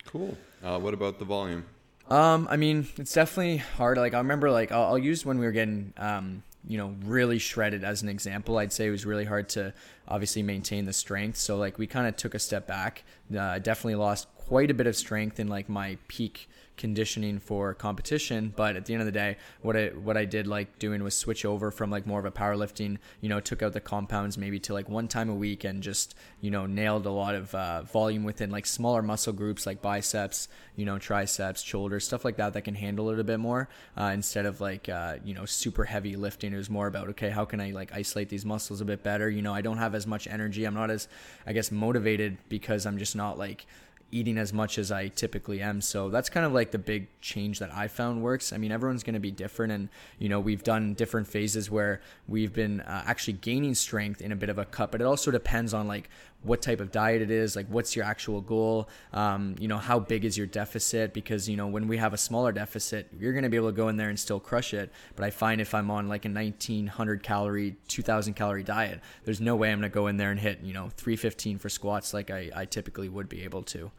Cool. 0.06 0.38
Uh, 0.64 0.80
what 0.80 0.94
about 0.94 1.20
the 1.20 1.26
volume? 1.26 1.66
Um, 2.10 2.48
I 2.50 2.58
mean, 2.58 2.88
it's 2.98 3.14
definitely 3.14 3.58
hard. 3.58 3.98
Like 3.98 4.14
I 4.14 4.18
remember, 4.18 4.52
like 4.52 4.72
I'll, 4.72 4.84
I'll 4.84 4.98
use 4.98 5.26
when 5.26 5.40
we 5.40 5.46
were 5.46 5.52
getting, 5.52 5.94
um, 5.98 6.44
you 6.68 6.78
know, 6.78 6.96
really 7.06 7.40
shredded 7.40 7.84
as 7.84 8.02
an 8.04 8.10
example. 8.10 8.58
I'd 8.58 8.74
say 8.74 8.88
it 8.88 8.92
was 8.92 9.06
really 9.06 9.26
hard 9.26 9.50
to 9.50 9.74
obviously 10.08 10.44
maintain 10.44 10.86
the 10.86 10.94
strength. 10.94 11.38
So 11.38 11.58
like 11.58 11.78
we 11.78 11.88
kind 11.88 12.08
of 12.08 12.16
took 12.16 12.36
a 12.36 12.40
step 12.40 12.68
back. 12.68 13.04
Uh, 13.36 13.60
definitely 13.60 13.96
lost 13.96 14.28
quite 14.38 14.70
a 14.70 14.74
bit 14.74 14.88
of 14.88 14.96
strength 14.96 15.40
in 15.40 15.48
like 15.48 15.70
my 15.70 15.98
peak 16.08 16.50
conditioning 16.78 17.40
for 17.40 17.74
competition. 17.74 18.54
But 18.56 18.76
at 18.76 18.86
the 18.86 18.94
end 18.94 19.02
of 19.02 19.06
the 19.06 19.12
day, 19.12 19.38
what 19.62 19.76
I 19.78 19.88
what 19.90 20.18
I 20.18 20.26
did 20.26 20.48
like 20.48 20.80
doing 20.80 21.04
was 21.04 21.16
switch 21.16 21.46
over 21.46 21.72
from 21.72 21.90
like 21.90 22.06
more 22.06 22.20
of 22.20 22.26
a 22.26 22.32
powerlifting. 22.32 22.98
You 23.22 23.30
know, 23.30 23.40
took 23.40 23.62
out 23.62 23.74
the 23.74 23.80
compounds 23.80 24.38
maybe 24.38 24.60
to 24.62 24.74
like 24.74 24.90
one 24.90 25.08
time 25.08 25.30
a 25.30 25.36
week 25.36 25.64
and 25.64 25.84
just 25.84 26.16
you 26.42 26.52
know 26.52 26.66
nailed 26.66 27.06
a 27.06 27.12
lot 27.12 27.36
of 27.36 27.54
uh, 27.56 27.84
volume 27.84 28.24
within 28.24 28.52
like 28.52 28.66
smaller 28.66 29.02
muscle 29.02 29.34
groups 29.34 29.66
like 29.66 29.82
biceps, 29.82 30.48
you 30.76 30.86
know, 30.86 30.98
triceps, 30.98 31.62
shoulders, 31.62 32.06
stuff 32.06 32.26
like 32.26 32.38
that 32.38 32.54
that 32.54 32.62
can 32.62 32.76
handle 32.76 33.10
it 33.10 33.20
a 33.20 33.24
bit 33.24 33.40
more 33.40 33.70
uh, 33.98 34.12
instead 34.14 34.46
of 34.46 34.62
like 34.62 34.90
uh, 34.90 35.18
you 35.24 35.34
know 35.34 35.46
super 35.46 35.86
heavy 35.86 36.16
lifting. 36.16 36.54
It 36.54 36.58
was 36.58 36.70
more 36.70 36.88
about 36.88 37.10
okay, 37.10 37.30
how 37.30 37.46
can 37.46 37.60
I 37.60 37.72
like 37.72 37.94
isolate 37.94 38.30
these 38.30 38.46
muscles 38.46 38.82
a 38.82 38.86
bit 38.86 39.04
better? 39.04 39.30
You 39.30 39.42
know, 39.42 39.54
I 39.54 39.62
don't 39.62 39.78
have 39.78 39.96
as 39.96 40.08
much 40.08 40.28
energy. 40.28 40.66
I'm 40.66 40.74
not 40.74 40.90
as 40.90 41.08
I 41.46 41.54
guess 41.54 41.72
motivated 41.72 42.38
because 42.50 42.86
I'm 42.86 42.98
just 42.98 43.16
not 43.16 43.38
like 43.38 43.66
eating 44.14 44.38
as 44.38 44.54
much 44.54 44.78
as 44.78 44.92
I 44.92 45.08
typically 45.08 45.62
am. 45.62 45.82
So 45.82 46.10
that's 46.10 46.30
kind 46.30 46.46
of 46.46 46.54
like 46.54 46.72
the 46.72 46.78
big 46.78 47.08
change 47.20 47.60
that 47.60 47.74
I 47.74 47.88
found 47.88 48.22
works. 48.22 48.54
I 48.54 48.58
mean, 48.58 48.72
everyone's 48.72 49.04
going 49.04 49.16
to 49.16 49.20
be 49.20 49.32
different. 49.32 49.74
And, 49.74 49.90
you 50.20 50.30
know, 50.30 50.40
we've 50.40 50.64
done 50.64 50.94
different 50.94 51.28
phases 51.28 51.72
where 51.72 52.02
we've 52.28 52.54
been 52.54 52.82
uh, 52.82 53.04
actually 53.06 53.34
gaining 53.34 53.76
strength 53.76 54.22
in 54.22 54.32
a 54.32 54.36
bit 54.36 54.50
of 54.50 54.58
a 54.58 54.66
cut, 54.66 54.92
but 54.92 55.02
it 55.02 55.06
also 55.06 55.32
depends 55.32 55.74
on 55.74 55.88
like 55.88 56.10
what 56.44 56.62
type 56.62 56.80
of 56.80 56.92
diet 56.92 57.22
it 57.22 57.32
is, 57.32 57.56
like 57.56 57.68
what's 57.68 57.96
your 57.96 58.06
actual 58.06 58.42
goal, 58.42 58.90
um, 59.14 59.56
you 59.60 59.68
know, 59.68 59.78
how 59.78 60.00
big 60.00 60.26
is 60.26 60.38
your 60.38 60.48
deficit? 60.48 61.14
Because, 61.14 61.48
you 61.50 61.58
know, 61.58 61.68
when 61.68 61.88
we 61.88 61.98
have 61.98 62.14
a 62.14 62.18
smaller 62.18 62.52
deficit, 62.52 63.08
you're 63.18 63.34
going 63.34 63.44
to 63.44 63.50
be 63.50 63.58
able 63.58 63.70
to 63.70 63.76
go 63.76 63.88
in 63.88 63.98
there 63.98 64.10
and 64.10 64.20
still 64.20 64.40
crush 64.40 64.74
it. 64.74 64.92
But 65.16 65.26
I 65.26 65.30
find 65.30 65.62
if 65.62 65.74
I'm 65.74 65.90
on 65.90 66.08
like 66.08 66.26
a 66.26 66.30
1900 66.30 67.24
calorie, 67.24 67.76
2000 67.88 68.34
calorie 68.34 68.64
diet, 68.64 69.00
there's 69.24 69.42
no 69.42 69.56
way 69.56 69.72
I'm 69.72 69.80
going 69.80 69.90
to 69.90 69.94
go 69.94 70.08
in 70.08 70.18
there 70.18 70.32
and 70.32 70.40
hit, 70.40 70.60
you 70.62 70.74
know, 70.74 70.90
315 70.98 71.58
for 71.58 71.70
squats 71.70 72.14
like 72.14 72.30
I, 72.30 72.50
I 72.56 72.66
typically 72.66 73.10
would 73.10 73.30
be 73.30 73.44
able 73.44 73.64
to. 73.64 73.92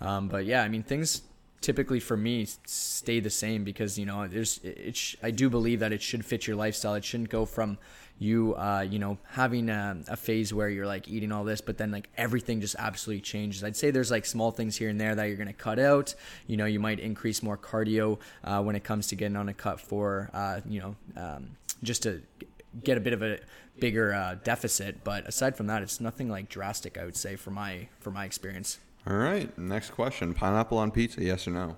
Um, 0.00 0.28
but 0.28 0.46
yeah, 0.46 0.62
I 0.62 0.68
mean, 0.68 0.82
things 0.82 1.22
typically 1.60 2.00
for 2.00 2.16
me 2.16 2.46
stay 2.64 3.20
the 3.20 3.30
same 3.30 3.64
because 3.64 3.98
you 3.98 4.06
know 4.06 4.26
there's 4.26 4.60
it, 4.62 4.96
sh- 4.96 5.16
I 5.22 5.30
do 5.30 5.50
believe 5.50 5.80
that 5.80 5.92
it 5.92 6.00
should 6.02 6.24
fit 6.24 6.46
your 6.46 6.56
lifestyle. 6.56 6.94
It 6.94 7.04
shouldn't 7.04 7.30
go 7.30 7.44
from 7.44 7.78
you 8.20 8.54
uh, 8.54 8.86
you 8.88 8.98
know 8.98 9.18
having 9.30 9.70
a, 9.70 9.96
a, 10.06 10.16
phase 10.16 10.52
where 10.52 10.68
you're 10.68 10.86
like 10.86 11.08
eating 11.08 11.32
all 11.32 11.42
this, 11.42 11.62
but 11.62 11.78
then 11.78 11.90
like 11.90 12.10
everything 12.18 12.60
just 12.60 12.76
absolutely 12.78 13.22
changes. 13.22 13.64
I'd 13.64 13.76
say 13.76 13.90
there's 13.90 14.10
like 14.10 14.26
small 14.26 14.50
things 14.50 14.76
here 14.76 14.90
and 14.90 15.00
there 15.00 15.14
that 15.14 15.24
you're 15.24 15.38
gonna 15.38 15.54
cut 15.54 15.78
out. 15.78 16.14
You 16.46 16.58
know, 16.58 16.66
you 16.66 16.78
might 16.78 17.00
increase 17.00 17.42
more 17.42 17.56
cardio 17.56 18.18
uh, 18.44 18.62
when 18.62 18.76
it 18.76 18.84
comes 18.84 19.06
to 19.08 19.16
getting 19.16 19.36
on 19.36 19.48
a 19.48 19.54
cut 19.54 19.80
for 19.80 20.30
uh, 20.34 20.60
you 20.68 20.80
know 20.80 20.96
um, 21.16 21.56
just 21.82 22.02
to 22.02 22.20
get 22.84 22.98
a 22.98 23.00
bit 23.00 23.14
of 23.14 23.22
a 23.22 23.38
bigger 23.78 24.12
uh, 24.12 24.36
deficit. 24.44 25.02
But 25.02 25.26
aside 25.26 25.56
from 25.56 25.66
that, 25.68 25.82
it's 25.82 25.98
nothing 25.98 26.28
like 26.28 26.50
drastic. 26.50 26.98
I 26.98 27.06
would 27.06 27.16
say 27.16 27.36
for 27.36 27.50
my 27.50 27.88
for 28.00 28.10
my 28.10 28.26
experience. 28.26 28.78
All 29.06 29.16
right. 29.16 29.56
Next 29.58 29.92
question: 29.92 30.34
Pineapple 30.34 30.76
on 30.76 30.90
pizza? 30.90 31.24
Yes 31.24 31.48
or 31.48 31.52
no? 31.52 31.76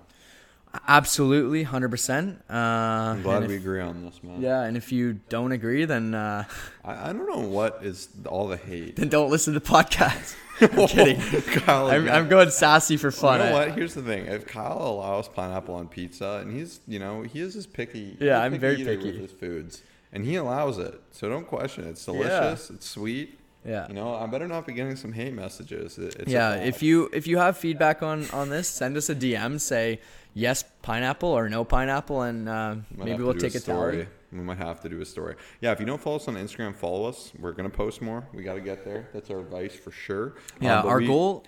Absolutely, 0.87 1.63
hundred 1.63 1.89
percent. 1.89 2.43
Uh, 2.49 2.53
I'm 2.53 3.21
glad 3.21 3.47
we 3.47 3.55
agree 3.55 3.79
on 3.79 4.03
this, 4.03 4.23
man. 4.23 4.41
Yeah, 4.41 4.63
and 4.63 4.75
if 4.75 4.91
you 4.91 5.13
don't 5.29 5.51
agree, 5.51 5.85
then 5.85 6.15
uh, 6.15 6.45
I, 6.83 7.09
I 7.09 7.13
don't 7.13 7.27
know 7.27 7.47
what 7.47 7.79
is 7.83 8.09
all 8.25 8.47
the 8.47 8.57
hate. 8.57 8.95
then 8.97 9.07
don't 9.07 9.29
listen 9.29 9.53
to 9.53 9.59
the 9.59 9.65
podcast. 9.65 10.35
I'm 10.61 10.87
kidding. 10.87 11.19
Kyle, 11.61 11.87
I'm, 11.87 12.09
I'm 12.09 12.27
going 12.27 12.49
sassy 12.49 12.97
for 12.97 13.11
fun. 13.11 13.39
You 13.39 13.45
know 13.47 13.53
what? 13.53 13.71
Here's 13.73 13.93
the 13.93 14.01
thing: 14.01 14.25
if 14.25 14.47
Kyle 14.47 14.81
allows 14.81 15.27
pineapple 15.27 15.75
on 15.75 15.87
pizza, 15.87 16.39
and 16.41 16.51
he's, 16.51 16.79
you 16.87 16.97
know, 16.97 17.21
he 17.21 17.39
is 17.39 17.53
his 17.53 17.67
picky. 17.67 18.17
Yeah, 18.19 18.41
I'm 18.41 18.53
picky 18.53 18.61
very 18.61 18.75
picky. 18.77 19.11
with 19.11 19.21
his 19.21 19.31
foods, 19.31 19.83
and 20.11 20.25
he 20.25 20.35
allows 20.35 20.79
it. 20.79 20.99
So 21.11 21.29
don't 21.29 21.47
question 21.47 21.85
it. 21.85 21.91
It's 21.91 22.05
delicious. 22.05 22.71
It's 22.71 22.89
sweet. 22.89 23.39
Yeah. 23.65 23.87
You 23.87 23.93
know, 23.93 24.13
I 24.15 24.25
better 24.27 24.47
not 24.47 24.67
be 24.67 24.73
getting 24.73 24.95
some 24.95 25.13
hate 25.13 25.33
messages. 25.33 25.97
It's 25.97 26.29
yeah, 26.31 26.55
if 26.55 26.83
you 26.83 27.09
if 27.13 27.27
you 27.27 27.37
have 27.37 27.57
feedback 27.57 28.03
on 28.03 28.29
on 28.31 28.49
this, 28.49 28.67
send 28.67 28.97
us 28.97 29.09
a 29.09 29.15
DM. 29.15 29.59
Say 29.59 29.99
yes, 30.33 30.63
pineapple 30.81 31.29
or 31.29 31.47
no 31.49 31.63
pineapple, 31.63 32.23
and 32.23 32.49
uh, 32.49 32.75
maybe 32.97 33.23
we'll 33.23 33.33
take 33.35 33.55
a 33.55 33.59
story. 33.59 33.91
tally. 33.93 34.07
We 34.31 34.39
might 34.39 34.57
have 34.57 34.81
to 34.81 34.89
do 34.89 34.99
a 34.99 35.05
story. 35.05 35.35
Yeah, 35.61 35.71
if 35.71 35.79
you 35.79 35.85
don't 35.85 36.01
follow 36.01 36.15
us 36.17 36.27
on 36.27 36.35
Instagram, 36.35 36.75
follow 36.75 37.05
us. 37.07 37.31
We're 37.39 37.51
gonna 37.53 37.69
post 37.69 38.01
more. 38.01 38.27
We 38.33 38.43
got 38.43 38.55
to 38.55 38.61
get 38.61 38.83
there. 38.83 39.07
That's 39.13 39.29
our 39.29 39.39
advice 39.39 39.75
for 39.75 39.91
sure. 39.91 40.33
Yeah, 40.59 40.79
Um, 40.81 40.87
our 40.87 40.97
we- 40.97 41.07
goal 41.07 41.45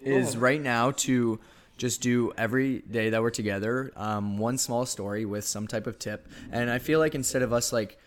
is 0.00 0.36
right 0.36 0.62
now 0.62 0.92
to 0.92 1.38
just 1.76 2.00
do 2.02 2.32
every 2.38 2.78
day 2.90 3.10
that 3.10 3.20
we're 3.20 3.30
together 3.30 3.90
um, 3.96 4.38
one 4.38 4.56
small 4.58 4.86
story 4.86 5.24
with 5.24 5.44
some 5.44 5.66
type 5.66 5.86
of 5.86 5.98
tip. 5.98 6.28
And 6.52 6.70
I 6.70 6.78
feel 6.78 7.00
like 7.00 7.14
instead 7.14 7.42
of 7.42 7.52
us 7.52 7.72
like 7.72 7.98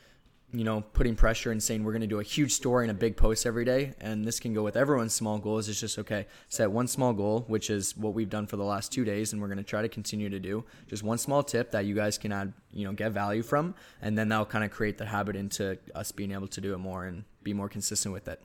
you 0.54 0.64
know 0.64 0.82
putting 0.94 1.16
pressure 1.16 1.52
and 1.52 1.62
saying 1.62 1.84
we're 1.84 1.92
going 1.92 2.02
to 2.02 2.08
do 2.08 2.20
a 2.20 2.24
huge 2.24 2.54
story 2.54 2.86
and 2.86 2.92
a 2.92 2.94
big 2.94 3.18
post 3.18 3.46
every 3.46 3.66
day, 3.66 3.94
and 4.00 4.26
this 4.26 4.40
can 4.40 4.54
go 4.54 4.64
with 4.64 4.78
everyone's 4.78 5.14
small 5.14 5.40
goals. 5.40 5.68
It's 5.68 5.80
just 5.80 5.98
okay, 6.00 6.28
set 6.48 6.72
one 6.72 6.88
small 6.88 7.12
goal, 7.12 7.44
which 7.48 7.70
is 7.70 7.98
what 7.98 8.14
we've 8.14 8.30
done 8.30 8.46
for 8.46 8.56
the 8.58 8.64
last 8.64 8.92
two 8.92 9.04
days, 9.04 9.34
and 9.34 9.42
we're 9.42 9.48
going 9.48 9.58
to 9.58 9.64
try 9.64 9.82
to 9.82 9.90
continue 9.90 10.30
to 10.30 10.40
do. 10.40 10.64
Just 10.88 11.04
one 11.04 11.18
small 11.18 11.44
tip 11.44 11.72
that 11.72 11.86
you 11.86 11.96
guys 11.96 12.18
can 12.18 12.32
add, 12.32 12.54
you 12.72 12.86
know, 12.86 12.94
get 12.94 13.12
value 13.12 13.44
from, 13.44 13.74
and 14.02 14.18
then 14.18 14.30
that'll 14.30 14.46
kind 14.46 14.64
of 14.64 14.72
create 14.72 14.98
the 14.98 15.06
habit 15.06 15.36
into 15.36 15.78
us 15.96 16.12
being 16.12 16.32
able 16.32 16.48
to 16.48 16.62
do 16.62 16.74
it 16.74 16.78
more 16.78 17.06
and 17.06 17.24
be 17.42 17.54
more 17.54 17.68
consistent 17.68 18.14
with 18.14 18.28
it. 18.28 18.40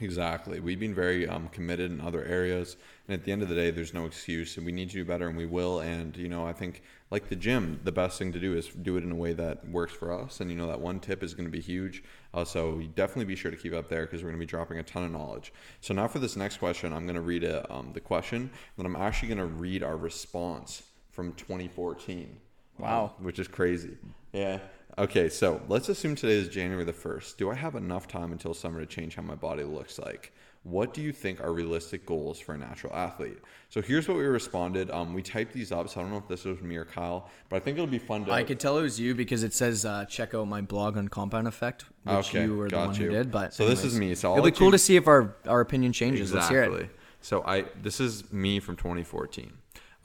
Exactly. 0.00 0.60
We've 0.60 0.78
been 0.78 0.94
very 0.94 1.28
um, 1.28 1.48
committed 1.48 1.90
in 1.90 2.00
other 2.00 2.24
areas, 2.24 2.76
and 3.06 3.14
at 3.14 3.24
the 3.24 3.32
end 3.32 3.42
of 3.42 3.48
the 3.48 3.54
day, 3.54 3.70
there's 3.70 3.94
no 3.94 4.06
excuse, 4.06 4.56
and 4.56 4.64
we 4.64 4.72
need 4.72 4.90
to 4.90 4.96
do 4.96 5.04
better, 5.04 5.28
and 5.28 5.36
we 5.36 5.46
will. 5.46 5.80
And 5.80 6.16
you 6.16 6.28
know, 6.28 6.46
I 6.46 6.52
think 6.52 6.82
like 7.10 7.28
the 7.28 7.36
gym, 7.36 7.80
the 7.84 7.92
best 7.92 8.18
thing 8.18 8.32
to 8.32 8.40
do 8.40 8.56
is 8.56 8.68
do 8.68 8.96
it 8.96 9.04
in 9.04 9.10
a 9.10 9.14
way 9.14 9.32
that 9.32 9.66
works 9.68 9.92
for 9.92 10.12
us. 10.12 10.40
And 10.40 10.50
you 10.50 10.56
know, 10.56 10.66
that 10.66 10.80
one 10.80 11.00
tip 11.00 11.22
is 11.22 11.34
going 11.34 11.46
to 11.46 11.50
be 11.50 11.60
huge. 11.60 12.02
Uh, 12.34 12.44
so 12.44 12.82
definitely 12.94 13.24
be 13.24 13.36
sure 13.36 13.50
to 13.50 13.56
keep 13.56 13.72
up 13.74 13.88
there 13.88 14.02
because 14.02 14.22
we're 14.22 14.30
going 14.30 14.40
to 14.40 14.46
be 14.46 14.50
dropping 14.50 14.78
a 14.78 14.82
ton 14.82 15.04
of 15.04 15.10
knowledge. 15.10 15.52
So 15.80 15.94
now 15.94 16.06
for 16.08 16.18
this 16.18 16.36
next 16.36 16.58
question, 16.58 16.92
I'm 16.92 17.04
going 17.04 17.16
to 17.16 17.22
read 17.22 17.44
a, 17.44 17.70
um, 17.72 17.92
the 17.94 18.00
question, 18.00 18.50
then 18.76 18.86
I'm 18.86 18.96
actually 18.96 19.28
going 19.28 19.38
to 19.38 19.46
read 19.46 19.82
our 19.82 19.96
response 19.96 20.82
from 21.10 21.32
2014. 21.34 22.38
Wow. 22.78 23.14
Um, 23.18 23.24
which 23.24 23.38
is 23.38 23.48
crazy. 23.48 23.96
Yeah. 24.32 24.58
Okay, 24.98 25.28
so 25.28 25.60
let's 25.68 25.88
assume 25.88 26.16
today 26.16 26.32
is 26.32 26.48
January 26.48 26.84
the 26.84 26.92
1st. 26.92 27.36
Do 27.36 27.52
I 27.52 27.54
have 27.54 27.76
enough 27.76 28.08
time 28.08 28.32
until 28.32 28.52
summer 28.52 28.80
to 28.80 28.86
change 28.86 29.14
how 29.14 29.22
my 29.22 29.36
body 29.36 29.62
looks 29.62 29.96
like? 29.96 30.32
What 30.64 30.92
do 30.92 31.00
you 31.00 31.12
think 31.12 31.40
are 31.40 31.52
realistic 31.52 32.04
goals 32.04 32.40
for 32.40 32.54
a 32.54 32.58
natural 32.58 32.92
athlete? 32.92 33.38
So 33.68 33.80
here's 33.80 34.08
what 34.08 34.16
we 34.16 34.24
responded. 34.24 34.90
Um, 34.90 35.14
we 35.14 35.22
typed 35.22 35.52
these 35.52 35.70
up, 35.70 35.88
so 35.88 36.00
I 36.00 36.02
don't 36.02 36.10
know 36.10 36.18
if 36.18 36.26
this 36.26 36.44
was 36.44 36.60
me 36.60 36.74
or 36.74 36.84
Kyle, 36.84 37.30
but 37.48 37.56
I 37.56 37.60
think 37.60 37.76
it'll 37.78 37.86
be 37.86 38.00
fun 38.00 38.24
to. 38.24 38.32
I 38.32 38.42
could 38.42 38.58
tell 38.58 38.76
it 38.76 38.82
was 38.82 38.98
you 38.98 39.14
because 39.14 39.44
it 39.44 39.54
says 39.54 39.84
uh, 39.84 40.04
check 40.06 40.34
out 40.34 40.48
my 40.48 40.62
blog 40.62 40.96
on 40.96 41.06
Compound 41.06 41.46
Effect, 41.46 41.84
which 42.02 42.16
Okay, 42.30 42.42
you 42.42 42.56
were 42.56 42.68
the 42.68 42.76
one 42.76 42.94
you. 42.96 43.06
who 43.06 43.10
did. 43.12 43.30
But 43.30 43.54
So 43.54 43.68
this 43.68 43.84
is 43.84 43.96
me, 43.96 44.16
so 44.16 44.30
I'll 44.32 44.38
it'll 44.38 44.46
be 44.46 44.50
cool 44.50 44.66
you- 44.66 44.72
to 44.72 44.78
see 44.78 44.96
if 44.96 45.06
our 45.06 45.36
our 45.46 45.60
opinion 45.60 45.92
changes. 45.92 46.34
Let's 46.34 46.48
hear 46.48 46.64
it. 46.64 46.90
So 47.20 47.44
I 47.44 47.66
this 47.82 48.00
is 48.00 48.32
me 48.32 48.58
from 48.58 48.74
2014. 48.74 49.52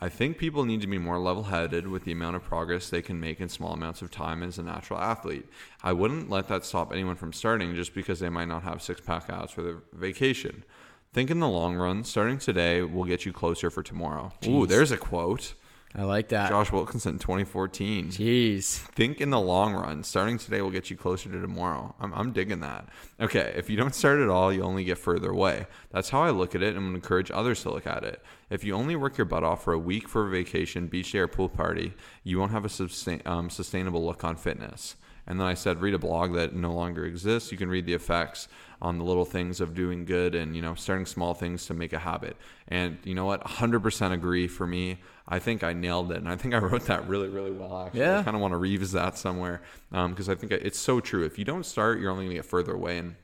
I 0.03 0.10
think 0.10 0.38
people 0.38 0.65
need 0.65 0.81
to 0.81 0.88
be 0.88 0.98
more 0.98 1.17
level-headed 1.17 1.88
with 1.88 2.03
the 2.03 2.12
amount 2.12 2.36
of 2.36 2.43
progress 2.43 2.89
they 2.89 3.01
can 3.01 3.22
make 3.22 3.39
in 3.39 3.48
small 3.48 3.72
amounts 3.72 4.01
of 4.01 4.12
time 4.12 4.43
as 4.43 4.57
a 4.57 4.63
natural 4.63 5.00
athlete. 5.00 5.48
I 5.81 5.93
wouldn't 5.93 6.29
let 6.29 6.50
that 6.50 6.65
stop 6.65 6.91
anyone 6.91 7.15
from 7.15 7.31
starting 7.31 7.74
just 7.74 7.95
because 7.95 8.19
they 8.19 8.27
might 8.27 8.50
not 8.50 8.63
have 8.63 8.81
six-pack 8.81 9.29
abs 9.29 9.53
for 9.53 9.62
their 9.62 9.77
vacation. 9.93 10.65
Think 11.13 11.31
in 11.31 11.39
the 11.39 11.48
long 11.48 11.77
run, 11.77 12.03
starting 12.03 12.38
today 12.38 12.81
will 12.81 13.05
get 13.05 13.25
you 13.25 13.31
closer 13.31 13.69
for 13.69 13.81
tomorrow. 13.81 14.33
Ooh, 14.45 14.67
there's 14.67 14.91
a 14.91 14.98
quote. 14.98 15.53
I 15.95 16.03
like 16.03 16.29
that. 16.29 16.50
Josh 16.50 16.71
Wilkinson, 16.71 17.19
2014 17.19 18.09
Jeez. 18.09 18.77
think 18.77 19.21
in 19.21 19.29
the 19.29 19.39
long 19.39 19.73
run. 19.73 20.03
Starting 20.03 20.39
today 20.39 20.62
will 20.62 20.71
get 20.71 20.89
you 20.89 20.97
closer 20.97 21.29
to 21.29 21.39
tomorrow. 21.39 21.93
I'm, 22.00 22.12
I'm 22.13 22.31
digging 22.31 22.62
that. 22.62 22.89
Okay, 23.19 23.53
if 23.55 23.69
you 23.69 23.77
don't 23.77 23.93
start 23.93 24.19
at 24.19 24.29
all, 24.29 24.51
you 24.51 24.63
only 24.63 24.83
get 24.83 24.97
further 24.97 25.29
away. 25.29 25.67
That's 25.91 26.09
how 26.09 26.23
I 26.23 26.31
look 26.31 26.55
at 26.55 26.63
it 26.63 26.75
and 26.75 26.85
gonna 26.85 26.95
encourage 26.95 27.29
others 27.29 27.62
to 27.63 27.71
look 27.71 27.85
at 27.85 28.03
it. 28.03 28.23
If 28.50 28.63
you 28.63 28.73
only 28.73 28.95
work 28.95 29.17
your 29.17 29.25
butt 29.25 29.43
off 29.43 29.63
for 29.63 29.73
a 29.73 29.79
week 29.79 30.07
for 30.09 30.25
a 30.25 30.29
vacation, 30.31 30.88
beach 30.88 31.12
day, 31.12 31.19
or 31.19 31.27
pool 31.27 31.50
party, 31.50 31.93
you 32.23 32.39
won't 32.39 32.51
have 32.51 32.65
a 32.65 32.69
sustain, 32.69 33.21
um, 33.25 33.51
sustainable 33.51 34.03
look 34.03 34.23
on 34.23 34.35
fitness. 34.35 34.95
And 35.25 35.39
then 35.39 35.48
I 35.48 35.53
said, 35.53 35.82
read 35.82 35.94
a 35.94 36.00
blog 36.00 36.34
that 36.34 36.53
no 36.53 36.74
longer 36.74 37.06
exists. 37.06 37.51
You 37.51 37.58
can 37.58 37.70
read 37.70 37.86
the 37.86 37.94
effects 37.94 38.48
on 38.82 38.98
the 38.98 39.06
little 39.06 39.24
things 39.24 39.62
of 39.62 39.74
doing 39.74 40.03
good 40.03 40.36
and, 40.36 40.56
you 40.56 40.62
know, 40.62 40.75
starting 40.75 41.06
small 41.06 41.34
things 41.34 41.65
to 41.68 41.74
make 41.74 41.94
a 41.94 42.00
habit. 42.00 42.36
And 42.68 42.98
you 43.06 43.15
know 43.15 43.24
what? 43.24 43.42
100% 43.44 44.12
agree 44.12 44.48
for 44.48 44.68
me. 44.68 45.00
I 45.25 45.39
think 45.39 45.63
I 45.63 45.72
nailed 45.72 46.12
it. 46.12 46.18
And 46.18 46.27
I 46.27 46.36
think 46.36 46.53
I 46.53 46.58
wrote 46.58 46.88
that 46.88 47.08
really, 47.08 47.30
really 47.30 47.51
well, 47.51 47.86
actually. 47.86 48.01
Yeah. 48.01 48.20
I 48.20 48.24
kind 48.24 48.36
of 48.36 48.42
want 48.42 48.51
to 48.51 48.58
revisit 48.58 49.01
that 49.01 49.18
somewhere 49.18 49.62
because 49.89 50.27
um, 50.27 50.32
I 50.32 50.36
think 50.36 50.51
it's 50.51 50.80
so 50.80 51.00
true. 51.00 51.24
If 51.24 51.39
you 51.39 51.46
don't 51.46 51.65
start, 51.65 52.01
you're 52.01 52.12
only 52.12 52.25
going 52.25 52.36
to 52.36 52.39
get 52.39 52.46
further 52.46 52.74
away. 52.74 52.98
And 52.98 53.15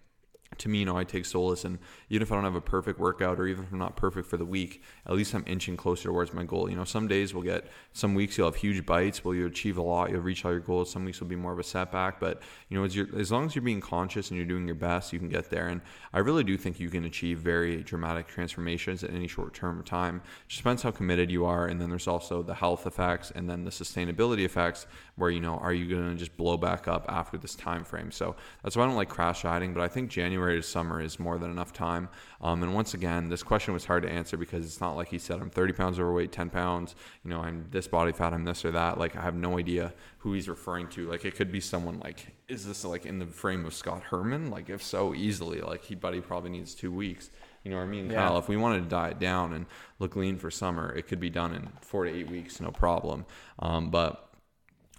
to 0.58 0.68
me, 0.68 0.79
you 0.79 0.86
know, 0.86 0.98
I 0.98 1.03
take 1.03 1.25
solace 1.25 1.63
and 1.63 1.79
even 2.10 2.22
if 2.22 2.32
I 2.32 2.36
don't 2.36 2.44
have 2.44 2.56
a 2.56 2.62
perfect 2.62 3.00
workout 3.00 3.39
or 3.39 3.48
even 3.48 3.63
if 3.63 3.72
I'm 3.72 3.79
not 3.79 3.96
perfect 3.96 4.27
for 4.27 4.38
the 4.38 4.46
week, 4.46 4.84
at 5.06 5.13
least 5.13 5.34
I'm 5.34 5.44
inching 5.48 5.77
closer 5.77 6.10
towards 6.10 6.34
my 6.34 6.44
goal. 6.44 6.70
You 6.70 6.75
know, 6.75 6.84
some 6.84 7.08
days 7.08 7.34
we'll 7.34 7.44
get, 7.44 7.68
some 7.94 8.15
weeks 8.15 8.38
you'll 8.38 8.48
have 8.48 8.56
huge 8.56 8.86
bites, 8.86 9.24
will 9.24 9.36
you 9.36 9.46
achieve 9.46 9.77
a 9.77 9.82
lot, 9.82 10.10
you'll 10.10 10.22
reach 10.22 10.44
all 10.44 10.51
your 10.51 10.60
goals. 10.60 10.91
Some 10.91 11.06
weeks 11.06 11.20
will 11.20 11.27
be 11.27 11.36
more 11.36 11.53
of 11.53 11.60
a 11.60 11.63
setback, 11.63 12.20
but 12.20 12.41
you 12.70 12.77
know, 12.77 12.84
as, 12.84 12.98
as 13.15 13.32
long 13.32 13.46
as 13.46 13.56
you're 13.56 13.62
being 13.62 13.82
conscious 13.82 14.29
and 14.29 14.38
you're 14.38 14.48
doing 14.48 14.65
your 14.65 14.75
best, 14.75 15.13
you 15.13 15.20
can 15.20 15.29
get 15.29 15.50
there. 15.50 15.68
And 15.68 15.82
I 16.13 16.20
really 16.20 16.44
do 16.44 16.58
think 16.58 16.79
you 16.79 16.89
can 16.89 17.06
achieve 17.06 17.39
very 17.39 17.84
dramatic 17.84 18.27
transformations 18.27 19.03
in 19.03 19.15
any 19.15 19.27
short 19.27 19.53
term 19.53 19.79
of 19.79 19.86
time. 19.86 20.18
It 20.18 20.50
just 20.50 20.63
depends 20.63 20.82
how 20.82 20.91
committed 20.91 21.32
you 21.32 21.46
are. 21.46 21.68
And 21.68 21.79
then 21.79 21.89
there's 21.89 22.08
also 22.08 22.41
the 22.41 22.56
health 22.56 22.88
effects 22.88 23.32
and 23.32 23.50
then 23.50 23.63
the 23.63 23.72
sustainability 23.72 24.44
effects 24.44 24.88
where, 25.19 25.29
you 25.29 25.39
know, 25.39 25.57
are 25.57 25.73
you 25.73 25.88
going 25.88 26.11
to 26.11 26.15
just 26.15 26.35
blow 26.38 26.57
back 26.57 26.88
up 26.88 27.05
after 27.09 27.38
this 27.38 27.55
time 27.55 27.83
frame? 27.83 28.11
So 28.11 28.35
that's 28.63 28.75
why 28.75 28.83
I 28.83 28.88
don't 28.88 28.95
like 28.95 29.09
crash 29.09 29.43
dieting, 29.43 29.73
but 29.73 29.81
I 29.81 29.88
think 29.88 30.09
January 30.09 30.55
to 30.55 30.63
summer 30.63 31.01
is 31.01 31.19
more 31.19 31.38
than 31.38 31.51
enough 31.51 31.73
time. 31.73 32.09
Um, 32.41 32.63
and 32.63 32.73
once 32.73 32.93
again, 32.93 33.29
this 33.29 33.43
question 33.43 33.73
was 33.73 33.85
hard 33.85 34.03
to 34.03 34.09
answer 34.09 34.38
because 34.38 34.65
it's 34.65 34.79
not 34.79 34.95
like 34.95 35.09
he 35.09 35.19
said, 35.19 35.41
I'm 35.41 35.49
30 35.49 35.73
pounds 35.73 35.99
overweight, 35.99 36.31
10 36.31 36.49
pounds, 36.49 36.95
you 37.23 37.29
know, 37.29 37.41
I'm 37.41 37.65
this 37.69 37.88
body 37.88 38.11
fat, 38.13 38.33
I'm 38.33 38.45
this 38.45 38.63
or 38.63 38.71
that. 38.71 38.97
Like, 38.97 39.15
I 39.15 39.21
have 39.21 39.35
no 39.35 39.59
idea 39.59 39.93
who 40.19 40.33
he's 40.33 40.47
referring 40.47 40.88
to. 40.89 41.09
Like, 41.09 41.25
it 41.25 41.35
could 41.35 41.51
be 41.51 41.59
someone 41.59 41.99
like, 41.99 42.27
is 42.47 42.65
this 42.65 42.85
like 42.85 43.05
in 43.05 43.19
the 43.19 43.25
frame 43.25 43.65
of 43.65 43.73
Scott 43.73 44.03
Herman? 44.03 44.49
Like, 44.49 44.69
if 44.69 44.81
so, 44.81 45.13
easily, 45.13 45.61
like, 45.61 45.83
he, 45.83 45.97
he 46.01 46.21
probably 46.21 46.49
needs 46.49 46.73
two 46.73 46.91
weeks. 46.91 47.29
You 47.63 47.71
know 47.71 47.77
what 47.77 47.83
I 47.83 47.88
mean, 47.88 48.09
Yeah. 48.09 48.27
Kyle? 48.27 48.38
If 48.38 48.47
we 48.47 48.57
wanted 48.57 48.83
to 48.83 48.89
diet 48.89 49.19
down 49.19 49.53
and 49.53 49.65
look 49.99 50.15
lean 50.15 50.38
for 50.38 50.49
summer, 50.49 50.93
it 50.95 51.07
could 51.07 51.19
be 51.19 51.29
done 51.29 51.53
in 51.53 51.67
four 51.81 52.05
to 52.05 52.09
eight 52.11 52.29
weeks, 52.29 52.61
no 52.61 52.71
problem. 52.71 53.25
Um, 53.59 53.89
but 53.89 54.28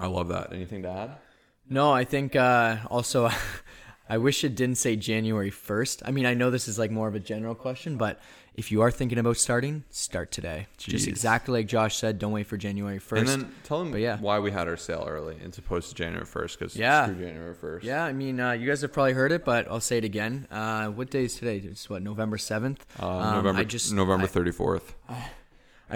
I 0.01 0.07
love 0.07 0.29
that. 0.29 0.53
Anything 0.53 0.83
to 0.83 0.89
add? 0.91 1.11
No, 1.69 1.93
I 1.93 2.05
think 2.05 2.35
uh, 2.35 2.79
also 2.91 3.31
I 4.09 4.19
wish 4.19 4.43
it 4.43 4.57
didn't 4.57 4.79
say 4.79 4.97
January 4.97 5.53
1st. 5.53 6.03
I 6.05 6.11
mean, 6.11 6.27
I 6.27 6.35
know 6.35 6.51
this 6.51 6.67
is 6.67 6.79
like 6.79 6.91
more 6.91 7.07
of 7.07 7.15
a 7.15 7.21
general 7.21 7.55
question, 7.55 7.97
but 7.97 8.19
if 8.55 8.73
you 8.73 8.81
are 8.83 8.91
thinking 8.91 9.19
about 9.19 9.37
starting, 9.37 9.85
start 9.91 10.33
today. 10.33 10.67
Just 10.77 11.07
exactly 11.07 11.61
like 11.61 11.69
Josh 11.69 11.97
said, 11.97 12.19
don't 12.19 12.33
wait 12.33 12.49
for 12.49 12.57
January 12.57 12.99
1st. 12.99 13.19
And 13.19 13.29
then 13.29 13.55
tell 13.63 13.79
them 13.79 13.93
But 13.93 14.01
yeah. 14.01 14.19
why 14.19 14.41
we 14.41 14.51
had 14.51 14.67
our 14.67 14.77
sale 14.77 15.05
early 15.09 15.37
as 15.47 15.57
opposed 15.59 15.89
to 15.91 15.95
January 15.95 16.27
1st 16.27 16.59
because 16.59 16.77
Yeah. 16.77 17.05
screw 17.07 17.25
January 17.25 17.55
1st. 17.55 17.85
yeah, 17.85 18.05
I 18.05 18.13
mean, 18.13 18.41
uh, 18.41 18.51
you 18.53 18.67
guys 18.67 18.81
have 18.83 18.93
probably 18.93 19.13
heard 19.13 19.31
it, 19.31 19.45
but 19.45 19.69
I'll 19.71 19.81
say 19.81 19.99
it 19.99 20.05
again. 20.05 20.49
Uh, 20.51 20.89
what 20.89 21.11
day 21.11 21.25
is 21.25 21.37
today? 21.37 21.59
It's 21.59 21.89
what, 21.89 22.03
November 22.03 22.37
7th? 22.37 22.79
Uh, 23.01 23.07
Um, 23.07 23.35
November 23.37 23.61
I 23.61 23.65
just, 23.65 23.93
November 23.95 24.25
I- 24.25 24.29
34th. 24.29 24.95
I 25.09 25.29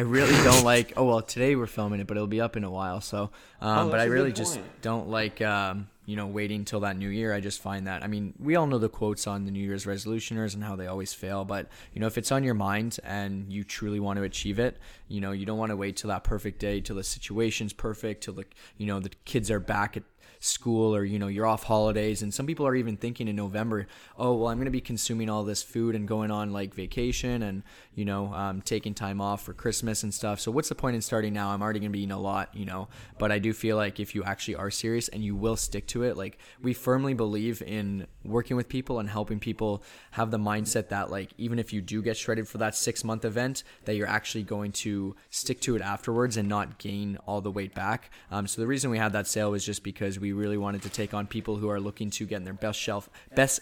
really 0.01 0.33
don't 0.45 0.65
like. 0.65 0.93
Oh 0.97 1.05
well, 1.05 1.23
today 1.23 1.57
we're 1.57 1.67
filming 1.67 2.01
it, 2.01 2.07
but 2.07 2.17
it'll 2.17 2.27
be 2.27 2.41
up 2.41 2.57
in 2.57 2.65
a 2.65 2.71
while. 2.71 3.01
So, 3.01 3.31
um, 3.61 3.89
Oh, 3.89 3.91
but 3.91 4.01
I 4.01 4.05
really 4.05 4.33
just 4.33 4.59
don't 4.83 5.09
like, 5.09 5.41
um, 5.41 5.89
you 6.07 6.17
know, 6.17 6.27
waiting 6.27 6.65
till 6.65 6.81
that 6.81 6.97
new 6.97 7.09
year. 7.09 7.33
I 7.33 7.41
just 7.41 7.61
find 7.61 7.87
that. 7.87 8.03
I 8.03 8.09
mean, 8.09 8.35
we 8.39 8.57
all 8.57 8.67
know 8.67 8.79
the 8.79 8.89
quotes 8.89 9.27
on 9.27 9.45
the 9.45 9.51
New 9.51 9.65
Year's 9.65 9.87
resolutioners 9.87 10.55
and 10.55 10.63
how 10.63 10.77
they 10.77 10.87
always 10.87 11.15
fail. 11.15 11.45
But 11.45 11.69
you 11.93 12.01
know, 12.01 12.07
if 12.07 12.19
it's 12.19 12.33
on 12.33 12.45
your 12.45 12.55
mind 12.55 12.99
and 13.05 13.53
you 13.53 13.65
truly 13.65 14.01
want 14.01 14.19
to 14.19 14.23
achieve 14.25 14.59
it, 14.59 14.79
you 15.09 15.21
know, 15.21 15.33
you 15.33 15.47
don't 15.47 15.59
want 15.59 15.71
to 15.71 15.77
wait 15.77 15.97
till 15.97 16.09
that 16.09 16.25
perfect 16.25 16.59
day, 16.59 16.81
till 16.81 16.97
the 16.97 17.05
situation's 17.05 17.73
perfect, 17.73 18.25
till 18.25 18.35
the 18.35 18.45
you 18.77 18.87
know 18.87 19.01
the 19.01 19.11
kids 19.25 19.51
are 19.51 19.61
back 19.61 19.97
at 19.97 20.03
school 20.45 20.95
or 20.95 21.05
you 21.05 21.19
know 21.19 21.29
you're 21.29 21.47
off 21.47 21.65
holidays 21.65 22.23
and 22.23 22.33
some 22.33 22.47
people 22.47 22.67
are 22.67 22.75
even 22.75 22.97
thinking 22.97 23.29
in 23.29 23.37
november 23.37 23.87
oh 24.19 24.35
well 24.35 24.49
i'm 24.49 24.59
going 24.59 24.67
to 24.67 24.71
be 24.71 24.81
consuming 24.81 25.31
all 25.31 25.45
this 25.45 25.63
food 25.63 25.95
and 25.95 26.07
going 26.07 26.31
on 26.31 26.53
like 26.53 26.75
vacation 26.75 27.43
and 27.43 27.63
you 27.95 28.05
know 28.05 28.33
um, 28.35 28.61
taking 28.61 28.95
time 28.95 29.21
off 29.21 29.43
for 29.43 29.53
christmas 29.53 30.03
and 30.03 30.13
stuff. 30.13 30.41
So 30.41 30.51
what's 30.51 30.69
the 30.69 30.75
point 30.75 30.97
in 30.97 31.03
starting 31.03 31.33
now? 31.33 31.51
I'm 31.51 31.63
already 31.63 31.81
going 31.81 31.91
to 31.91 31.97
be 31.97 32.01
eating 32.01 32.13
a 32.13 32.21
lot 32.21 32.51
you 32.53 32.65
know? 32.65 32.89
But 33.19 33.33
i 33.33 33.39
do 33.39 33.53
feel 33.53 33.77
like 33.77 34.01
if 34.01 34.15
you 34.15 34.23
actually 34.25 34.57
are 34.57 34.71
serious 34.71 35.09
and 35.09 35.25
you 35.25 35.35
will 35.35 35.57
stick 35.57 35.87
to 35.89 36.03
it 36.03 36.17
like 36.17 36.39
we 36.63 36.75
firmly 36.75 37.15
believe 37.15 37.63
in 37.63 38.07
working 38.25 38.57
with 38.57 38.69
people 38.69 38.99
and 38.99 39.09
helping 39.09 39.39
people 39.39 39.83
have 40.13 40.31
the 40.31 40.39
mindset 40.39 40.89
that 40.89 41.11
like 41.11 41.33
even 41.39 41.59
if 41.59 41.73
you 41.73 41.81
do 41.81 42.03
get 42.03 42.17
shredded 42.17 42.47
for 42.47 42.59
that 42.59 42.75
six 42.75 43.05
month 43.05 43.25
event 43.25 43.63
that 43.85 43.97
you're 43.97 44.09
actually 44.09 44.43
going 44.43 44.73
to 44.73 45.15
stick 45.31 45.61
to 45.61 45.77
it 45.77 45.83
afterwards 45.83 46.37
and 46.37 46.49
not 46.49 46.79
gain 46.79 47.17
all 47.27 47.41
the 47.41 47.51
weight 47.51 47.75
back. 47.75 48.11
Um, 48.31 48.47
so 48.47 48.61
the 48.61 48.67
reason 48.67 48.91
we 48.91 48.99
had 48.99 49.13
that 49.13 49.27
sale 49.27 49.51
was 49.51 49.65
just 49.65 49.83
because 49.83 50.19
we 50.19 50.33
really 50.35 50.59
wanted 50.59 50.83
to 50.83 50.89
take 50.91 51.15
on 51.15 51.27
people 51.27 51.57
who 51.57 51.69
are 51.69 51.81
looking 51.81 52.11
to 52.11 52.27
get 52.27 52.37
in 52.37 52.45
their 52.45 52.53
best 52.55 52.79
shelf 52.79 53.09
best 53.35 53.61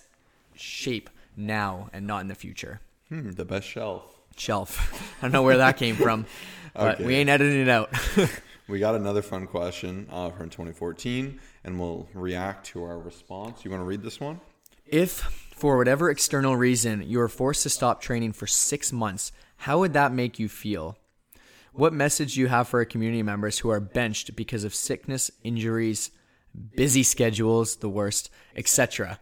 shape 0.55 1.09
now 1.37 1.89
and 1.93 2.07
not 2.07 2.21
in 2.21 2.29
the 2.29 2.35
future 2.35 2.81
Hmm, 3.09 3.31
the 3.33 3.45
best 3.45 3.67
shelf. 3.69 4.21
shelf 4.37 5.17
i 5.21 5.23
don't 5.23 5.33
know 5.33 5.43
where 5.43 5.59
that 5.59 5.77
came 5.77 5.97
from 5.97 6.27
but 6.75 6.95
Okay. 6.97 7.05
we 7.07 7.15
ain't 7.17 7.31
editing 7.31 7.61
it 7.61 7.69
out 7.69 7.91
We 8.69 8.79
got 8.79 8.95
another 8.95 9.23
fun 9.23 9.49
question 9.49 10.07
uh, 10.11 10.31
from 10.31 10.49
2014, 10.49 11.39
and 11.65 11.81
we'll 11.81 12.09
react 12.15 12.65
to 12.69 12.85
our 12.85 12.97
response. 12.97 13.65
You 13.65 13.71
want 13.73 13.81
to 13.83 13.85
read 13.85 14.03
this 14.03 14.21
one? 14.21 14.41
If, 14.87 15.19
for 15.55 15.77
whatever 15.77 16.09
external 16.09 16.57
reason, 16.57 17.03
you 17.07 17.21
are 17.21 17.29
forced 17.29 17.65
to 17.65 17.69
stop 17.69 18.01
training 18.01 18.33
for 18.33 18.47
six 18.47 18.93
months, 18.93 19.33
how 19.57 19.81
would 19.81 19.93
that 19.95 20.13
make 20.13 20.39
you 20.39 20.49
feel? 20.49 20.97
What 21.73 21.93
message 21.93 22.35
do 22.35 22.41
you 22.41 22.47
have 22.47 22.69
for 22.69 22.79
our 22.79 22.85
community 22.85 23.23
members 23.25 23.59
who 23.59 23.69
are 23.69 23.81
benched 23.81 24.37
because 24.37 24.63
of 24.65 24.75
sickness, 24.77 25.31
injuries, 25.43 26.11
busy 26.75 27.03
schedules, 27.03 27.77
the 27.77 27.89
worst, 27.89 28.31
etc.? 28.57 29.19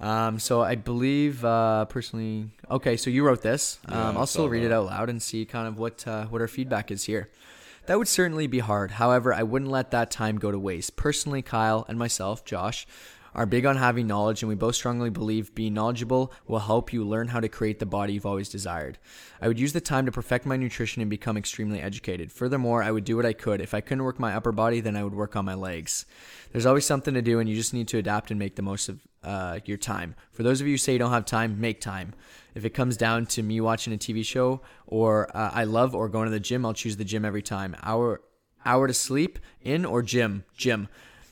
Um, 0.00 0.38
so 0.38 0.60
I 0.60 0.74
believe 0.74 1.44
uh, 1.44 1.84
personally. 1.86 2.50
Okay, 2.70 2.96
so 2.96 3.10
you 3.10 3.24
wrote 3.24 3.42
this. 3.42 3.78
Um, 3.86 4.16
I 4.16 4.20
I'll 4.20 4.26
still 4.26 4.48
read 4.48 4.64
it 4.64 4.72
out 4.72 4.86
loud 4.86 5.08
and 5.08 5.22
see 5.22 5.44
kind 5.44 5.68
of 5.68 5.78
what 5.78 6.06
uh, 6.06 6.26
what 6.26 6.40
our 6.40 6.48
feedback 6.48 6.90
is 6.90 7.04
here. 7.04 7.30
That 7.86 7.98
would 7.98 8.08
certainly 8.08 8.46
be 8.46 8.60
hard. 8.60 8.92
However, 8.92 9.34
I 9.34 9.42
wouldn't 9.42 9.70
let 9.70 9.90
that 9.90 10.10
time 10.10 10.38
go 10.38 10.50
to 10.50 10.58
waste. 10.58 10.96
Personally, 10.96 11.42
Kyle 11.42 11.84
and 11.86 11.98
myself, 11.98 12.44
Josh, 12.44 12.86
are 13.34 13.46
big 13.46 13.66
on 13.66 13.76
having 13.76 14.06
knowledge, 14.06 14.42
and 14.42 14.48
we 14.48 14.54
both 14.54 14.76
strongly 14.76 15.10
believe 15.10 15.54
being 15.54 15.74
knowledgeable 15.74 16.32
will 16.46 16.60
help 16.60 16.92
you 16.92 17.04
learn 17.04 17.28
how 17.28 17.40
to 17.40 17.48
create 17.48 17.78
the 17.78 17.86
body 17.86 18.12
you've 18.12 18.26
always 18.26 18.48
desired. 18.48 18.98
I 19.40 19.48
would 19.48 19.58
use 19.58 19.72
the 19.72 19.80
time 19.80 20.06
to 20.06 20.12
perfect 20.12 20.46
my 20.46 20.56
nutrition 20.56 21.02
and 21.02 21.10
become 21.10 21.36
extremely 21.36 21.80
educated. 21.80 22.30
Furthermore, 22.30 22.82
I 22.82 22.90
would 22.90 23.04
do 23.04 23.16
what 23.16 23.26
I 23.26 23.32
could. 23.32 23.60
If 23.60 23.74
I 23.74 23.80
couldn't 23.80 24.04
work 24.04 24.20
my 24.20 24.34
upper 24.34 24.52
body, 24.52 24.80
then 24.80 24.96
I 24.96 25.04
would 25.04 25.14
work 25.14 25.36
on 25.36 25.44
my 25.44 25.54
legs. 25.54 26.06
There's 26.52 26.66
always 26.66 26.86
something 26.86 27.14
to 27.14 27.22
do, 27.22 27.40
and 27.40 27.48
you 27.48 27.56
just 27.56 27.74
need 27.74 27.88
to 27.88 27.98
adapt 27.98 28.30
and 28.30 28.38
make 28.38 28.56
the 28.56 28.62
most 28.62 28.88
of 28.88 29.00
uh, 29.24 29.58
your 29.64 29.78
time. 29.78 30.14
For 30.32 30.42
those 30.42 30.60
of 30.60 30.66
you 30.66 30.74
who 30.74 30.78
say 30.78 30.92
you 30.92 30.98
don't 30.98 31.10
have 31.10 31.24
time, 31.24 31.60
make 31.60 31.80
time. 31.80 32.14
If 32.54 32.64
it 32.64 32.70
comes 32.70 32.96
down 32.96 33.26
to 33.26 33.42
me 33.42 33.60
watching 33.60 33.92
a 33.92 33.98
TV 33.98 34.24
show 34.24 34.60
or 34.86 35.34
uh, 35.36 35.50
I 35.52 35.64
love 35.64 35.94
or 35.94 36.08
going 36.08 36.26
to 36.26 36.30
the 36.30 36.40
gym, 36.40 36.64
I'll 36.64 36.74
choose 36.74 36.96
the 36.96 37.04
gym 37.04 37.24
every 37.24 37.42
time. 37.42 37.76
Hour 37.82 38.20
hour 38.64 38.86
to 38.86 38.94
sleep 38.94 39.38
in 39.60 39.84
or 39.84 40.02
gym, 40.02 40.44
gym. 40.56 40.88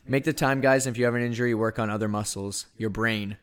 Make 0.06 0.24
the 0.24 0.32
time, 0.32 0.60
guys. 0.60 0.86
And 0.86 0.94
if 0.94 0.98
you 0.98 1.04
have 1.04 1.14
an 1.14 1.22
injury, 1.22 1.54
work 1.54 1.78
on 1.78 1.90
other 1.90 2.08
muscles, 2.08 2.66
your 2.76 2.90
brain. 2.90 3.36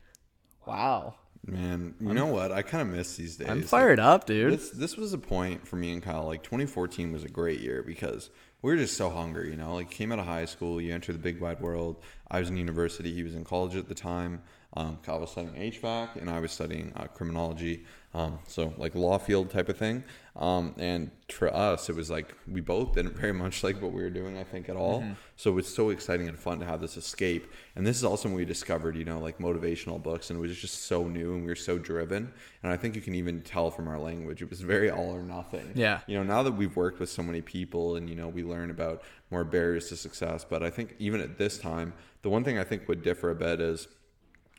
Wow, 0.65 1.15
Man, 1.45 1.95
you 1.99 2.13
know 2.13 2.27
what? 2.27 2.51
I 2.51 2.61
kind 2.61 2.81
of 2.81 2.95
miss 2.95 3.15
these 3.15 3.37
days. 3.37 3.47
I'm 3.49 3.59
Like, 3.59 3.67
fired 3.67 3.99
up, 3.99 4.25
dude. 4.25 4.53
This 4.53 4.69
this 4.71 4.97
was 4.97 5.13
a 5.13 5.17
point 5.17 5.67
for 5.67 5.77
me 5.77 5.93
and 5.93 6.03
Kyle. 6.03 6.25
Like 6.25 6.43
2014 6.43 7.11
was 7.11 7.23
a 7.23 7.29
great 7.29 7.61
year 7.61 7.81
because 7.81 8.29
we 8.61 8.71
were 8.71 8.77
just 8.77 8.97
so 8.97 9.09
hungry. 9.09 9.49
You 9.49 9.55
know, 9.55 9.75
like 9.75 9.89
came 9.89 10.11
out 10.11 10.19
of 10.19 10.25
high 10.25 10.45
school, 10.45 10.81
you 10.81 10.93
enter 10.93 11.13
the 11.13 11.19
big 11.19 11.39
wide 11.39 11.61
world. 11.61 12.03
I 12.29 12.39
was 12.39 12.49
in 12.49 12.57
university. 12.57 13.13
He 13.13 13.23
was 13.23 13.35
in 13.35 13.45
college 13.45 13.75
at 13.75 13.87
the 13.87 13.95
time. 13.95 14.41
Um, 14.75 14.99
Kyle 15.01 15.19
was 15.19 15.31
studying 15.31 15.55
HVAC, 15.55 16.17
and 16.17 16.29
I 16.29 16.39
was 16.39 16.51
studying 16.51 16.93
uh, 16.95 17.05
criminology. 17.07 17.85
Um, 18.13 18.39
so 18.47 18.73
like 18.77 18.95
law 18.95 19.17
field 19.19 19.51
type 19.51 19.69
of 19.69 19.77
thing. 19.77 20.03
Um, 20.35 20.73
and 20.77 21.11
for 21.29 21.53
us, 21.53 21.89
it 21.89 21.95
was 21.95 22.09
like 22.09 22.33
we 22.51 22.59
both 22.61 22.93
didn't 22.95 23.15
very 23.23 23.33
much 23.33 23.63
like 23.63 23.81
what 23.81 23.91
we 23.91 24.01
were 24.01 24.09
doing. 24.09 24.37
I 24.37 24.43
think 24.43 24.67
at 24.69 24.75
all. 24.75 25.03
So 25.35 25.51
it 25.51 25.53
was 25.53 25.73
so 25.73 25.89
exciting 25.89 26.27
and 26.27 26.39
fun 26.39 26.59
to 26.59 26.65
have 26.65 26.81
this 26.81 26.97
escape. 26.97 27.51
And 27.75 27.85
this 27.85 27.97
is 27.97 28.03
also 28.03 28.29
when 28.29 28.35
we 28.37 28.45
discovered, 28.45 28.95
you 28.95 29.05
know, 29.05 29.19
like 29.19 29.37
motivational 29.37 30.01
books, 30.01 30.29
and 30.29 30.39
it 30.39 30.41
was 30.41 30.57
just 30.57 30.85
so 30.85 31.07
new, 31.07 31.33
and 31.33 31.41
we 31.41 31.47
were 31.47 31.55
so 31.55 31.77
driven. 31.77 32.31
And 32.63 32.71
I 32.71 32.77
think 32.77 32.95
you 32.95 33.01
can 33.01 33.13
even 33.15 33.41
tell 33.41 33.69
from 33.69 33.87
our 33.87 33.99
language, 33.99 34.41
it 34.41 34.49
was 34.49 34.61
very 34.61 34.89
all 34.89 35.11
or 35.13 35.21
nothing 35.21 35.71
Yeah. 35.75 35.99
you 36.07 36.17
know 36.17 36.23
now 36.23 36.41
that 36.43 36.53
we've 36.53 36.75
worked 36.75 36.99
with 36.99 37.09
so 37.09 37.21
many 37.21 37.41
people 37.41 37.95
and 37.95 38.09
you 38.09 38.15
know 38.15 38.27
we 38.27 38.43
learn 38.43 38.69
about 38.71 39.03
more 39.31 39.43
barriers 39.43 39.89
to 39.89 39.95
success 39.95 40.45
but 40.49 40.63
i 40.63 40.69
think 40.69 40.95
even 40.99 41.21
at 41.21 41.37
this 41.37 41.57
time 41.57 41.93
the 42.23 42.29
one 42.29 42.43
thing 42.43 42.57
i 42.57 42.63
think 42.63 42.87
would 42.87 43.01
differ 43.01 43.29
a 43.29 43.35
bit 43.35 43.59
is 43.61 43.87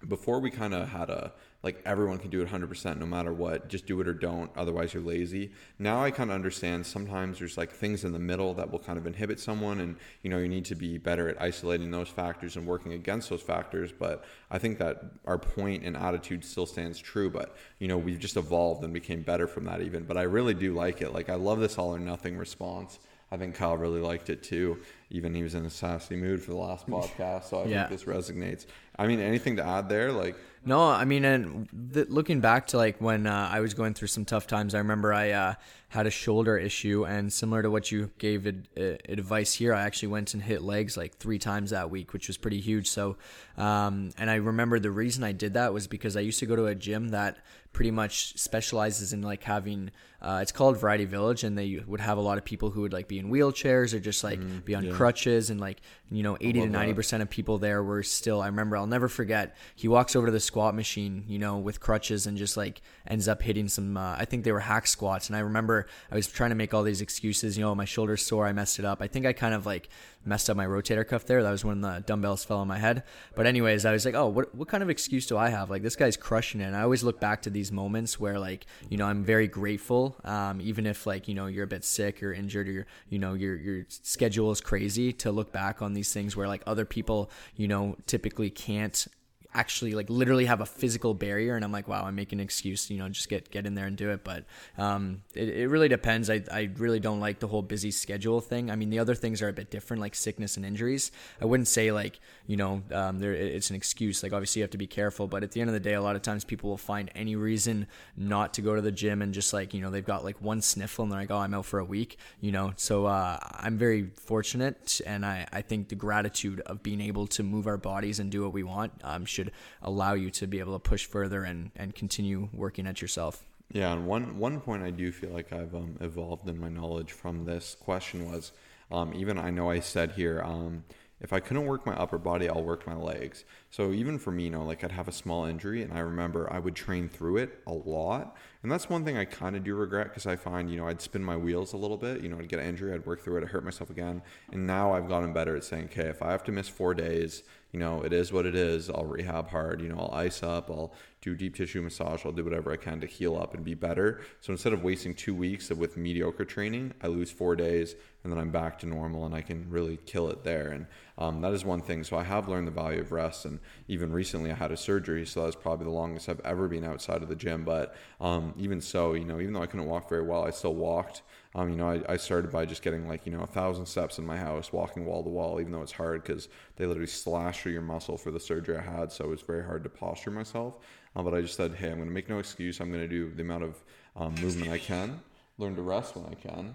before 0.09 0.41
we 0.41 0.51
kind 0.51 0.73
of 0.75 0.89
had 0.89 1.11
a 1.11 1.33
like 1.63 1.83
everyone 1.85 2.19
can 2.19 2.31
do 2.31 2.41
it 2.41 2.49
100% 2.49 2.99
no 2.99 3.05
matter 3.07 3.33
what 3.33 3.69
just 3.69 3.87
do 3.87 4.01
it 4.01 4.09
or 4.09 4.15
don't 4.15 4.51
otherwise 4.57 4.95
you're 4.95 5.03
lazy 5.03 5.51
now 5.79 6.03
i 6.03 6.11
kind 6.11 6.31
of 6.31 6.35
understand 6.35 6.87
sometimes 6.87 7.39
there's 7.39 7.59
like 7.59 7.71
things 7.71 8.05
in 8.05 8.13
the 8.13 8.19
middle 8.19 8.55
that 8.55 8.71
will 8.71 8.79
kind 8.79 8.99
of 8.99 9.07
inhibit 9.07 9.39
someone 9.39 9.81
and 9.81 9.97
you 10.23 10.31
know 10.31 10.39
you 10.39 10.49
need 10.49 10.65
to 10.65 10.75
be 10.75 10.97
better 10.97 11.29
at 11.29 11.41
isolating 11.41 11.91
those 11.91 12.09
factors 12.09 12.57
and 12.57 12.67
working 12.67 12.93
against 12.95 13.29
those 13.29 13.43
factors 13.43 13.93
but 13.93 14.25
i 14.51 14.59
think 14.59 14.79
that 14.79 15.03
our 15.27 15.39
point 15.39 15.85
and 15.85 15.97
attitude 15.97 16.45
still 16.45 16.67
stands 16.67 16.99
true 16.99 17.29
but 17.29 17.55
you 17.79 17.89
know 17.89 17.99
we've 17.99 18.19
just 18.19 18.37
evolved 18.37 18.83
and 18.85 18.93
became 18.95 19.21
better 19.23 19.47
from 19.47 19.65
that 19.65 19.83
even 19.83 20.05
but 20.05 20.17
i 20.17 20.23
really 20.23 20.55
do 20.55 20.73
like 20.75 21.03
it 21.03 21.13
like 21.13 21.29
i 21.29 21.35
love 21.35 21.61
this 21.61 21.77
all 21.79 21.95
or 21.95 21.99
nothing 21.99 22.37
response 22.37 22.99
I 23.33 23.37
think 23.37 23.55
Kyle 23.55 23.77
really 23.77 24.01
liked 24.01 24.29
it 24.29 24.43
too. 24.43 24.79
even 25.09 25.37
he 25.37 25.45
was 25.45 25.55
in 25.55 25.65
a 25.65 25.71
sassy 25.71 26.17
mood 26.17 26.43
for 26.43 26.51
the 26.51 26.57
last 26.57 26.85
podcast. 26.89 27.45
So 27.45 27.63
I 27.63 27.67
Yeah. 27.69 27.87
think 27.87 28.01
this 28.01 28.03
resonates. 28.09 28.67
I 28.99 29.07
mean, 29.07 29.21
anything 29.21 29.55
to 29.59 29.65
add 29.65 29.89
there? 29.89 30.11
Like, 30.11 30.35
No, 30.65 30.91
I 30.91 31.05
mean, 31.05 31.25
and 31.25 31.69
th- 31.95 32.09
looking 32.09 32.41
back 32.41 32.67
to 32.69 32.77
like 32.77 33.01
when 33.01 33.27
uh, 33.27 33.49
I 33.51 33.61
was 33.61 33.73
going 33.75 33.95
through 33.95 34.09
some 34.09 34.25
tough 34.25 34.47
times, 34.47 34.75
I 34.75 34.79
remember 34.79 35.13
I 35.13 35.31
uh, 35.31 35.55
had 35.91 36.07
a 36.07 36.11
shoulder 36.11 36.57
issue, 36.57 37.05
and 37.05 37.33
similar 37.33 37.63
to 37.63 37.71
what 37.71 37.91
you 37.91 38.11
gave 38.19 38.47
ad- 38.47 38.69
uh, 38.79 38.95
advice 39.09 39.55
here, 39.55 39.75
I 39.75 39.83
actually 39.83 40.09
went 40.09 40.35
and 40.35 40.43
hit 40.43 40.63
legs 40.63 40.97
like 40.97 41.17
three 41.17 41.39
times 41.39 41.71
that 41.71 41.91
week, 41.91 42.13
which 42.13 42.29
was 42.29 42.37
pretty 42.37 42.61
huge. 42.61 42.89
So, 42.89 43.17
um, 43.59 44.11
and 44.17 44.31
I 44.31 44.37
remember 44.37 44.79
the 44.79 44.93
reason 44.93 45.25
I 45.25 45.33
did 45.33 45.55
that 45.55 45.73
was 45.75 45.89
because 45.89 46.17
I 46.17 46.21
used 46.21 46.39
to 46.39 46.47
go 46.47 46.55
to 46.55 46.67
a 46.67 46.77
gym 46.77 47.09
that 47.09 47.39
pretty 47.73 47.91
much 47.91 48.37
specializes 48.39 49.13
in 49.13 49.23
like 49.23 49.45
having 49.45 49.91
uh, 50.23 50.41
it's 50.43 50.53
called 50.53 50.79
Variety 50.79 51.07
Village, 51.07 51.45
and 51.45 51.57
they 51.57 51.83
would 51.87 52.01
have 52.01 52.19
a 52.19 52.21
lot 52.21 52.37
of 52.37 52.45
people 52.45 52.71
who 52.71 52.83
would 52.83 52.93
like 52.93 53.09
be 53.09 53.19
in 53.19 53.31
wheelchairs 53.31 53.95
or 53.95 54.01
just 54.01 54.23
like 54.23 54.39
be 54.67 54.75
on 54.75 54.93
crutches, 54.93 55.49
and 55.49 55.59
like 55.59 55.81
you 56.11 56.23
know, 56.23 56.37
eighty 56.43 56.61
to 56.61 56.67
ninety 56.67 56.93
percent 56.93 57.23
of 57.23 57.31
people 57.31 57.57
there 57.59 57.83
were 57.83 58.03
still. 58.03 58.43
I 58.43 58.47
remember, 58.47 58.77
I'll 58.77 58.87
never 58.87 59.09
forget. 59.09 59.57
He 59.75 59.89
walks 59.89 60.15
over 60.15 60.27
to 60.27 60.33
the 60.33 60.41
squat 60.41 60.75
machine, 60.75 61.25
you 61.27 61.39
know, 61.39 61.57
with 61.59 61.81
crutches, 61.81 62.27
and 62.27 62.37
just 62.37 62.57
like 62.59 62.83
ends 63.07 63.29
up 63.29 63.41
hitting 63.41 63.67
some. 63.69 63.97
Uh, 63.97 64.17
I 64.19 64.27
think 64.27 64.45
they 64.45 64.53
were 64.53 64.61
hack 64.61 64.87
squats, 64.87 65.29
and 65.29 65.37
I 65.37 65.41
remember 65.41 65.80
I 66.11 66.15
was 66.15 66.27
trying 66.27 66.51
to 66.51 66.57
make 66.57 66.75
all 66.75 66.83
these 66.83 67.01
excuses. 67.01 67.57
You 67.57 67.65
know, 67.65 67.75
my 67.75 67.85
shoulder's 67.85 68.25
sore, 68.25 68.47
I 68.47 68.53
messed 68.53 68.79
it 68.79 68.85
up. 68.85 69.03
I 69.03 69.07
think 69.07 69.27
I 69.27 69.33
kind 69.33 69.55
of 69.55 69.67
like 69.67 69.89
messed 70.25 70.51
up 70.51 70.57
my 70.57 70.67
rotator 70.67 71.07
cuff 71.07 71.27
there. 71.27 71.43
That 71.43 71.51
was 71.51 71.65
when 71.65 71.81
the 71.81 72.03
dumbbells 72.07 72.45
fell 72.45 72.59
on 72.59 72.69
my 72.69 72.79
head. 72.79 73.03
But 73.35 73.47
anyways, 73.47 73.85
I 73.85 73.93
was 73.93 74.05
like, 74.05 74.15
oh, 74.15 74.29
what 74.29 74.55
what 74.55 74.69
kind 74.69 74.83
of 74.83 74.91
excuse 74.91 75.27
do 75.27 75.37
I 75.37 75.49
have? 75.49 75.71
Like 75.71 75.83
this 75.83 75.97
guy's 75.97 76.17
crushing 76.17 76.61
it. 76.61 76.65
And 76.65 76.77
I 76.77 76.83
always 76.83 77.03
look 77.03 77.21
back 77.21 77.43
to 77.43 77.51
these 77.51 77.73
moments 77.73 78.19
where 78.19 78.39
like 78.39 78.67
you 78.89 78.97
know 78.97 79.07
I'm 79.07 79.25
very 79.25 79.49
grateful, 79.49 80.17
um, 80.25 80.61
even 80.61 80.87
if 80.87 81.07
like 81.07 81.29
you 81.29 81.35
know 81.35 81.47
you're 81.47 81.65
a 81.65 81.69
bit 81.69 81.85
sick 81.85 82.23
or 82.23 82.33
injured 82.33 82.69
or 82.69 82.87
you 83.09 83.19
know 83.19 83.35
your 83.35 83.57
your 83.57 83.87
schedule 83.89 84.51
is 84.51 84.61
crazy. 84.61 85.13
To 85.13 85.33
look 85.33 85.53
back 85.53 85.83
on 85.83 85.95
these 85.95 86.13
things 86.13 86.37
where 86.37 86.49
like 86.49 86.63
other 86.67 86.85
people 86.85 87.31
you 87.57 87.69
know 87.69 87.97
typically 88.07 88.51
can't 88.51 89.07
actually 89.55 89.93
like 89.93 90.09
literally 90.09 90.47
have 90.47 90.61
a 90.61 90.67
physical 90.67 91.15
barrier 91.15 91.57
and 91.57 91.65
i'm 91.65 91.73
like 91.73 91.89
wow 91.89 92.05
i'm 92.05 92.15
making 92.15 92.39
an 92.39 92.45
excuse 92.45 92.91
you 92.91 92.99
know 92.99 93.09
just 93.09 93.29
get 93.29 93.51
get 93.51 93.67
in 93.67 93.75
there 93.75 93.87
and 93.87 93.97
do 93.97 94.11
it. 94.11 94.25
But 94.25 94.45
um 94.79 95.23
it, 95.35 95.49
it 95.49 95.69
really 95.69 95.89
depends. 95.89 96.31
I, 96.31 96.43
I 96.51 96.71
really 96.77 97.01
don't 97.01 97.21
like 97.21 97.39
the 97.39 97.49
whole 97.49 97.63
busy 97.63 97.91
schedule 97.91 98.41
thing. 98.41 98.71
I 98.71 98.77
mean 98.77 98.91
the 98.91 98.99
other 98.99 99.15
things 99.15 99.43
are 99.43 99.49
a 99.49 99.53
bit 99.53 99.71
different 99.71 100.01
like 100.01 100.15
sickness 100.15 100.57
and 100.57 100.65
injuries. 100.65 101.13
I 101.41 101.45
wouldn't 101.45 101.69
say 101.69 101.93
like 101.93 102.21
you 102.47 102.57
know 102.57 102.83
um 102.93 103.19
there 103.19 103.33
it's 103.33 103.71
an 103.71 103.77
excuse. 103.77 104.23
Like 104.23 104.33
obviously 104.33 104.61
you 104.61 104.65
have 104.65 104.71
to 104.71 104.79
be 104.79 104.87
careful 104.87 105.27
but 105.27 105.43
at 105.43 105.53
the 105.53 105.61
end 105.61 105.69
of 105.71 105.75
the 105.75 105.81
day 105.81 105.95
a 105.95 106.03
lot 106.03 106.17
of 106.17 106.23
times 106.23 106.45
people 106.45 106.71
will 106.71 106.77
find 106.77 107.11
any 107.15 107.37
reason 107.37 107.87
not 108.17 108.55
to 108.55 108.63
go 108.63 108.75
to 108.75 108.81
the 108.81 108.93
gym 108.93 109.23
and 109.23 109.35
just 109.35 109.53
like 109.53 109.75
you 109.75 109.81
know 109.81 109.91
they've 109.91 110.05
got 110.05 110.25
like 110.25 110.41
one 110.41 110.61
sniffle 110.61 111.05
and 111.05 111.13
they're 111.13 111.21
like 111.21 111.31
oh 111.31 111.39
i'm 111.39 111.55
out 111.55 111.67
for 111.67 111.79
a 111.79 111.85
week 111.85 112.19
you 112.41 112.53
know? 112.53 112.73
So 112.77 113.07
uh 113.07 113.39
i'm 113.53 113.77
very 113.79 114.11
fortunate 114.17 115.01
and 115.07 115.25
i 115.25 115.47
i 115.53 115.63
think 115.63 115.89
the 115.89 115.95
gratitude 115.95 116.61
of 116.67 116.83
being 116.83 117.01
able 117.01 117.27
to 117.29 117.43
move 117.43 117.67
our 117.67 117.77
bodies 117.77 118.21
and 118.21 118.31
do 118.31 118.43
what 118.43 118.53
we 118.53 118.63
want 118.63 118.93
um 119.05 119.25
should 119.25 119.40
allow 119.83 120.15
you 120.15 120.31
to 120.31 120.47
be 120.47 120.59
able 120.59 120.73
to 120.75 120.79
push 120.79 121.07
further 121.07 121.43
and 121.45 121.71
and 121.77 121.95
continue 121.95 122.49
working 122.53 122.87
at 122.87 123.01
yourself. 123.01 123.47
Yeah, 123.73 123.93
and 123.93 124.07
one 124.07 124.39
one 124.39 124.61
point 124.61 124.83
I 124.83 124.91
do 124.91 125.13
feel 125.13 125.31
like 125.31 125.53
I've 125.53 125.75
um, 125.75 125.97
evolved 126.01 126.49
in 126.49 126.59
my 126.59 126.69
knowledge 126.69 127.13
from 127.13 127.45
this 127.45 127.77
question 127.79 128.31
was, 128.31 128.53
um, 128.91 129.15
even 129.15 129.39
I 129.39 129.51
know 129.51 129.71
I 129.71 129.79
said 129.79 130.13
here, 130.13 130.43
um, 130.45 130.85
if 131.21 131.35
I 131.35 131.41
couldn't 131.41 131.67
work 131.67 131.85
my 131.85 131.95
upper 131.95 132.19
body, 132.19 132.49
I'll 132.49 132.63
work 132.63 132.87
my 132.87 132.95
legs. 132.95 133.45
So 133.71 133.93
even 133.93 134.19
for 134.19 134.31
me, 134.31 134.45
you 134.45 134.51
know, 134.51 134.65
like 134.65 134.83
I'd 134.83 134.93
have 134.93 135.07
a 135.07 135.13
small 135.13 135.45
injury, 135.45 135.83
and 135.83 135.93
I 135.93 136.01
remember 136.01 136.51
I 136.53 136.59
would 136.59 136.75
train 136.75 137.09
through 137.09 137.37
it 137.37 137.61
a 137.67 137.73
lot, 137.73 138.37
and 138.63 138.73
that's 138.73 138.89
one 138.89 139.05
thing 139.05 139.19
I 139.19 139.27
kind 139.27 139.55
of 139.55 139.63
do 139.63 139.75
regret 139.75 140.09
because 140.09 140.27
I 140.27 140.37
find, 140.37 140.71
you 140.71 140.79
know, 140.79 140.89
I'd 140.89 141.01
spin 141.01 141.23
my 141.23 141.37
wheels 141.37 141.75
a 141.75 141.77
little 141.77 141.99
bit, 141.99 142.23
you 142.23 142.29
know, 142.29 142.39
I'd 142.39 142.49
get 142.49 142.59
an 142.59 142.67
injury, 142.67 142.95
I'd 142.95 143.07
work 143.07 143.23
through 143.23 143.37
it, 143.37 143.45
I'd 143.45 143.51
hurt 143.51 143.65
myself 143.65 143.91
again, 143.91 144.23
and 144.51 144.67
now 144.67 144.95
I've 144.95 145.09
gotten 145.09 145.33
better 145.33 145.55
at 145.55 145.63
saying, 145.63 145.85
okay, 145.87 146.09
if 146.09 146.23
I 146.23 146.31
have 146.33 146.43
to 146.45 146.53
miss 146.53 146.69
four 146.69 146.95
days 146.95 147.43
you 147.73 147.79
know, 147.79 148.03
it 148.03 148.13
is 148.13 148.33
what 148.33 148.47
it 148.47 148.55
is. 148.55 148.91
I'll 148.91 149.05
rehab 149.05 149.49
hard. 149.49 149.81
You 149.81 149.89
know, 149.89 149.99
I'll 149.99 150.15
ice 150.19 150.43
up. 150.43 150.71
I'll 150.71 150.93
do 151.21 151.35
deep 151.35 151.55
tissue 151.55 151.83
massage. 151.83 152.25
I'll 152.25 152.33
do 152.33 152.45
whatever 152.45 152.73
I 152.73 152.77
can 152.77 153.01
to 153.01 153.07
heal 153.07 153.37
up 153.37 153.55
and 153.55 153.65
be 153.65 153.75
better. 153.75 154.21
So 154.41 154.53
instead 154.53 154.73
of 154.73 154.83
wasting 154.83 155.15
two 155.15 155.35
weeks 155.35 155.69
with 155.71 155.97
mediocre 155.97 156.45
training, 156.45 156.95
I 157.03 157.09
lose 157.09 157.31
four 157.31 157.57
days 157.57 157.95
and 158.23 158.33
then 158.33 158.39
I'm 158.39 158.51
back 158.51 158.79
to 158.81 158.87
normal 158.87 159.25
and 159.25 159.35
I 159.35 159.41
can 159.41 159.67
really 159.71 159.99
kill 160.05 160.31
it 160.31 160.45
there. 160.45 160.69
And 160.69 160.87
um, 161.17 161.41
that 161.41 161.53
is 161.53 161.65
one 161.65 161.81
thing. 161.81 162.05
So 162.05 162.17
I 162.17 162.23
have 162.23 162.49
learned 162.49 162.67
the 162.67 162.73
value 162.73 163.01
of 163.01 163.13
rest. 163.13 163.45
And 163.45 163.61
even 163.89 164.13
recently, 164.13 164.51
I 164.51 164.55
had 164.55 164.73
a 164.73 164.77
surgery. 164.77 165.27
So 165.27 165.41
that 165.41 165.47
was 165.47 165.57
probably 165.57 165.85
the 165.85 165.91
longest 165.91 166.29
I've 166.29 166.41
ever 166.41 166.69
been 166.69 166.85
outside 166.85 167.23
of 167.23 167.29
the 167.29 167.37
gym. 167.37 167.65
But 167.65 167.95
um, 168.21 168.55
even 168.59 168.81
so, 168.81 169.15
you 169.15 169.25
know, 169.25 169.41
even 169.41 169.53
though 169.55 169.63
I 169.63 169.67
couldn't 169.67 169.87
walk 169.87 170.09
very 170.09 170.23
well, 170.23 170.45
I 170.45 170.51
still 170.51 170.75
walked. 170.75 171.23
Um, 171.55 171.71
you 171.71 171.77
know, 171.77 171.91
I, 171.91 172.13
I 172.13 172.17
started 172.17 172.53
by 172.53 172.65
just 172.65 172.83
getting 172.83 173.09
like, 173.09 173.27
you 173.27 173.33
know, 173.33 173.41
a 173.41 173.47
thousand 173.47 173.87
steps 173.87 174.19
in 174.19 174.27
my 174.27 174.37
house, 174.37 174.73
walking 174.73 175.05
wall 175.05 175.25
to 175.25 175.31
wall, 175.31 175.61
even 175.61 175.73
though 175.73 175.83
it's 175.83 175.93
hard 175.93 176.23
because 176.23 176.49
they 176.77 176.87
literally 176.87 177.09
slash 177.09 177.63
through 177.63 177.73
your 177.73 177.83
muscle 177.83 178.17
for 178.17 178.31
the 178.31 178.41
surgery 178.41 178.77
I 178.77 178.83
had. 178.83 179.11
So 179.11 179.25
it 179.25 179.31
was 179.31 179.43
very 179.43 179.65
hard 179.65 179.83
to 179.85 179.91
posture 179.91 180.31
myself. 180.31 180.77
Um, 181.17 181.25
but 181.25 181.35
I 181.35 181.41
just 181.41 181.57
said, 181.57 181.75
hey, 181.75 181.89
I'm 181.89 181.97
going 181.97 182.09
to 182.09 182.15
make 182.15 182.29
no 182.29 182.39
excuse. 182.39 182.81
I'm 182.81 182.91
going 182.91 183.03
to 183.03 183.09
do 183.09 183.31
the 183.31 183.43
amount 183.43 183.65
of 183.65 183.77
um, 184.17 184.35
movement 184.41 184.71
I 184.71 184.79
can, 184.79 185.21
learn 185.59 185.75
to 185.77 185.83
rest 185.83 186.17
when 186.17 186.27
I 186.27 186.35
can. 186.35 186.75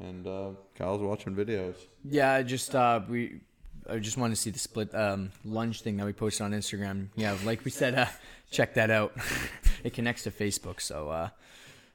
And 0.00 0.26
uh, 0.26 0.50
Kyle's 0.74 1.00
watching 1.00 1.34
videos. 1.34 1.74
Yeah, 2.04 2.32
I 2.32 2.42
just 2.42 2.74
uh, 2.74 3.00
we 3.08 3.40
I 3.88 3.98
just 3.98 4.16
wanted 4.16 4.36
to 4.36 4.40
see 4.40 4.50
the 4.50 4.58
split 4.58 4.94
um, 4.94 5.32
lunge 5.44 5.82
thing 5.82 5.96
that 5.96 6.06
we 6.06 6.12
posted 6.12 6.44
on 6.44 6.52
Instagram. 6.52 7.08
Yeah, 7.16 7.36
like 7.44 7.64
we 7.64 7.70
said, 7.70 7.94
uh, 7.94 8.06
check 8.50 8.74
that 8.74 8.90
out. 8.90 9.12
it 9.84 9.94
connects 9.94 10.22
to 10.24 10.30
Facebook, 10.30 10.80
so 10.80 11.08
uh, 11.08 11.28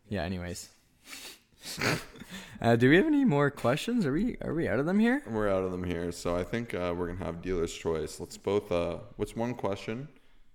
yeah. 0.10 0.24
Anyways, 0.24 0.68
uh, 2.62 2.76
do 2.76 2.90
we 2.90 2.98
have 2.98 3.06
any 3.06 3.24
more 3.24 3.50
questions? 3.50 4.06
Are 4.06 4.12
we 4.12 4.36
are 4.42 4.54
we 4.54 4.68
out 4.68 4.80
of 4.80 4.86
them 4.86 5.00
here? 5.00 5.24
We're 5.30 5.50
out 5.50 5.64
of 5.64 5.72
them 5.72 5.84
here. 5.84 6.12
So 6.12 6.36
I 6.36 6.44
think 6.44 6.74
uh, 6.74 6.94
we're 6.98 7.08
going 7.08 7.20
to 7.20 7.26
have 7.26 7.42
dealer's 7.42 7.74
choice. 7.74 8.20
Let's 8.20 8.38
both, 8.38 8.70
uh, 8.72 8.98
what's 9.16 9.36
one 9.36 9.54
question 9.54 10.10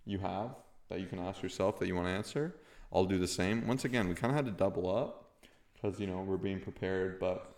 you 0.04 0.18
have 0.18 0.54
that 0.88 1.00
you 1.00 1.06
can 1.06 1.18
ask 1.18 1.42
yourself 1.42 1.78
that 1.78 1.86
you 1.86 1.94
want 1.94 2.06
to 2.08 2.12
answer? 2.12 2.54
I'll 2.92 3.04
do 3.04 3.18
the 3.18 3.28
same. 3.28 3.66
Once 3.66 3.84
again, 3.84 4.08
we 4.08 4.14
kind 4.14 4.30
of 4.30 4.36
had 4.36 4.46
to 4.46 4.52
double 4.52 4.94
up 4.94 5.30
because, 5.74 6.00
you 6.00 6.06
know, 6.06 6.20
we're 6.20 6.36
being 6.36 6.60
prepared, 6.60 7.20
but 7.20 7.54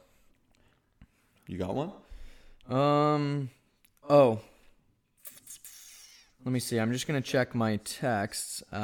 you 1.47 1.59
got 1.59 1.75
one? 1.75 1.93
Um. 2.69 3.51
Oh. 4.09 4.41
Let 6.45 6.53
me 6.53 6.61
see. 6.61 6.79
I'm 6.79 6.93
just 6.93 7.07
gonna 7.07 7.21
check 7.21 7.55
my 7.55 7.77
texts. 7.77 8.63
Uh, 8.73 8.77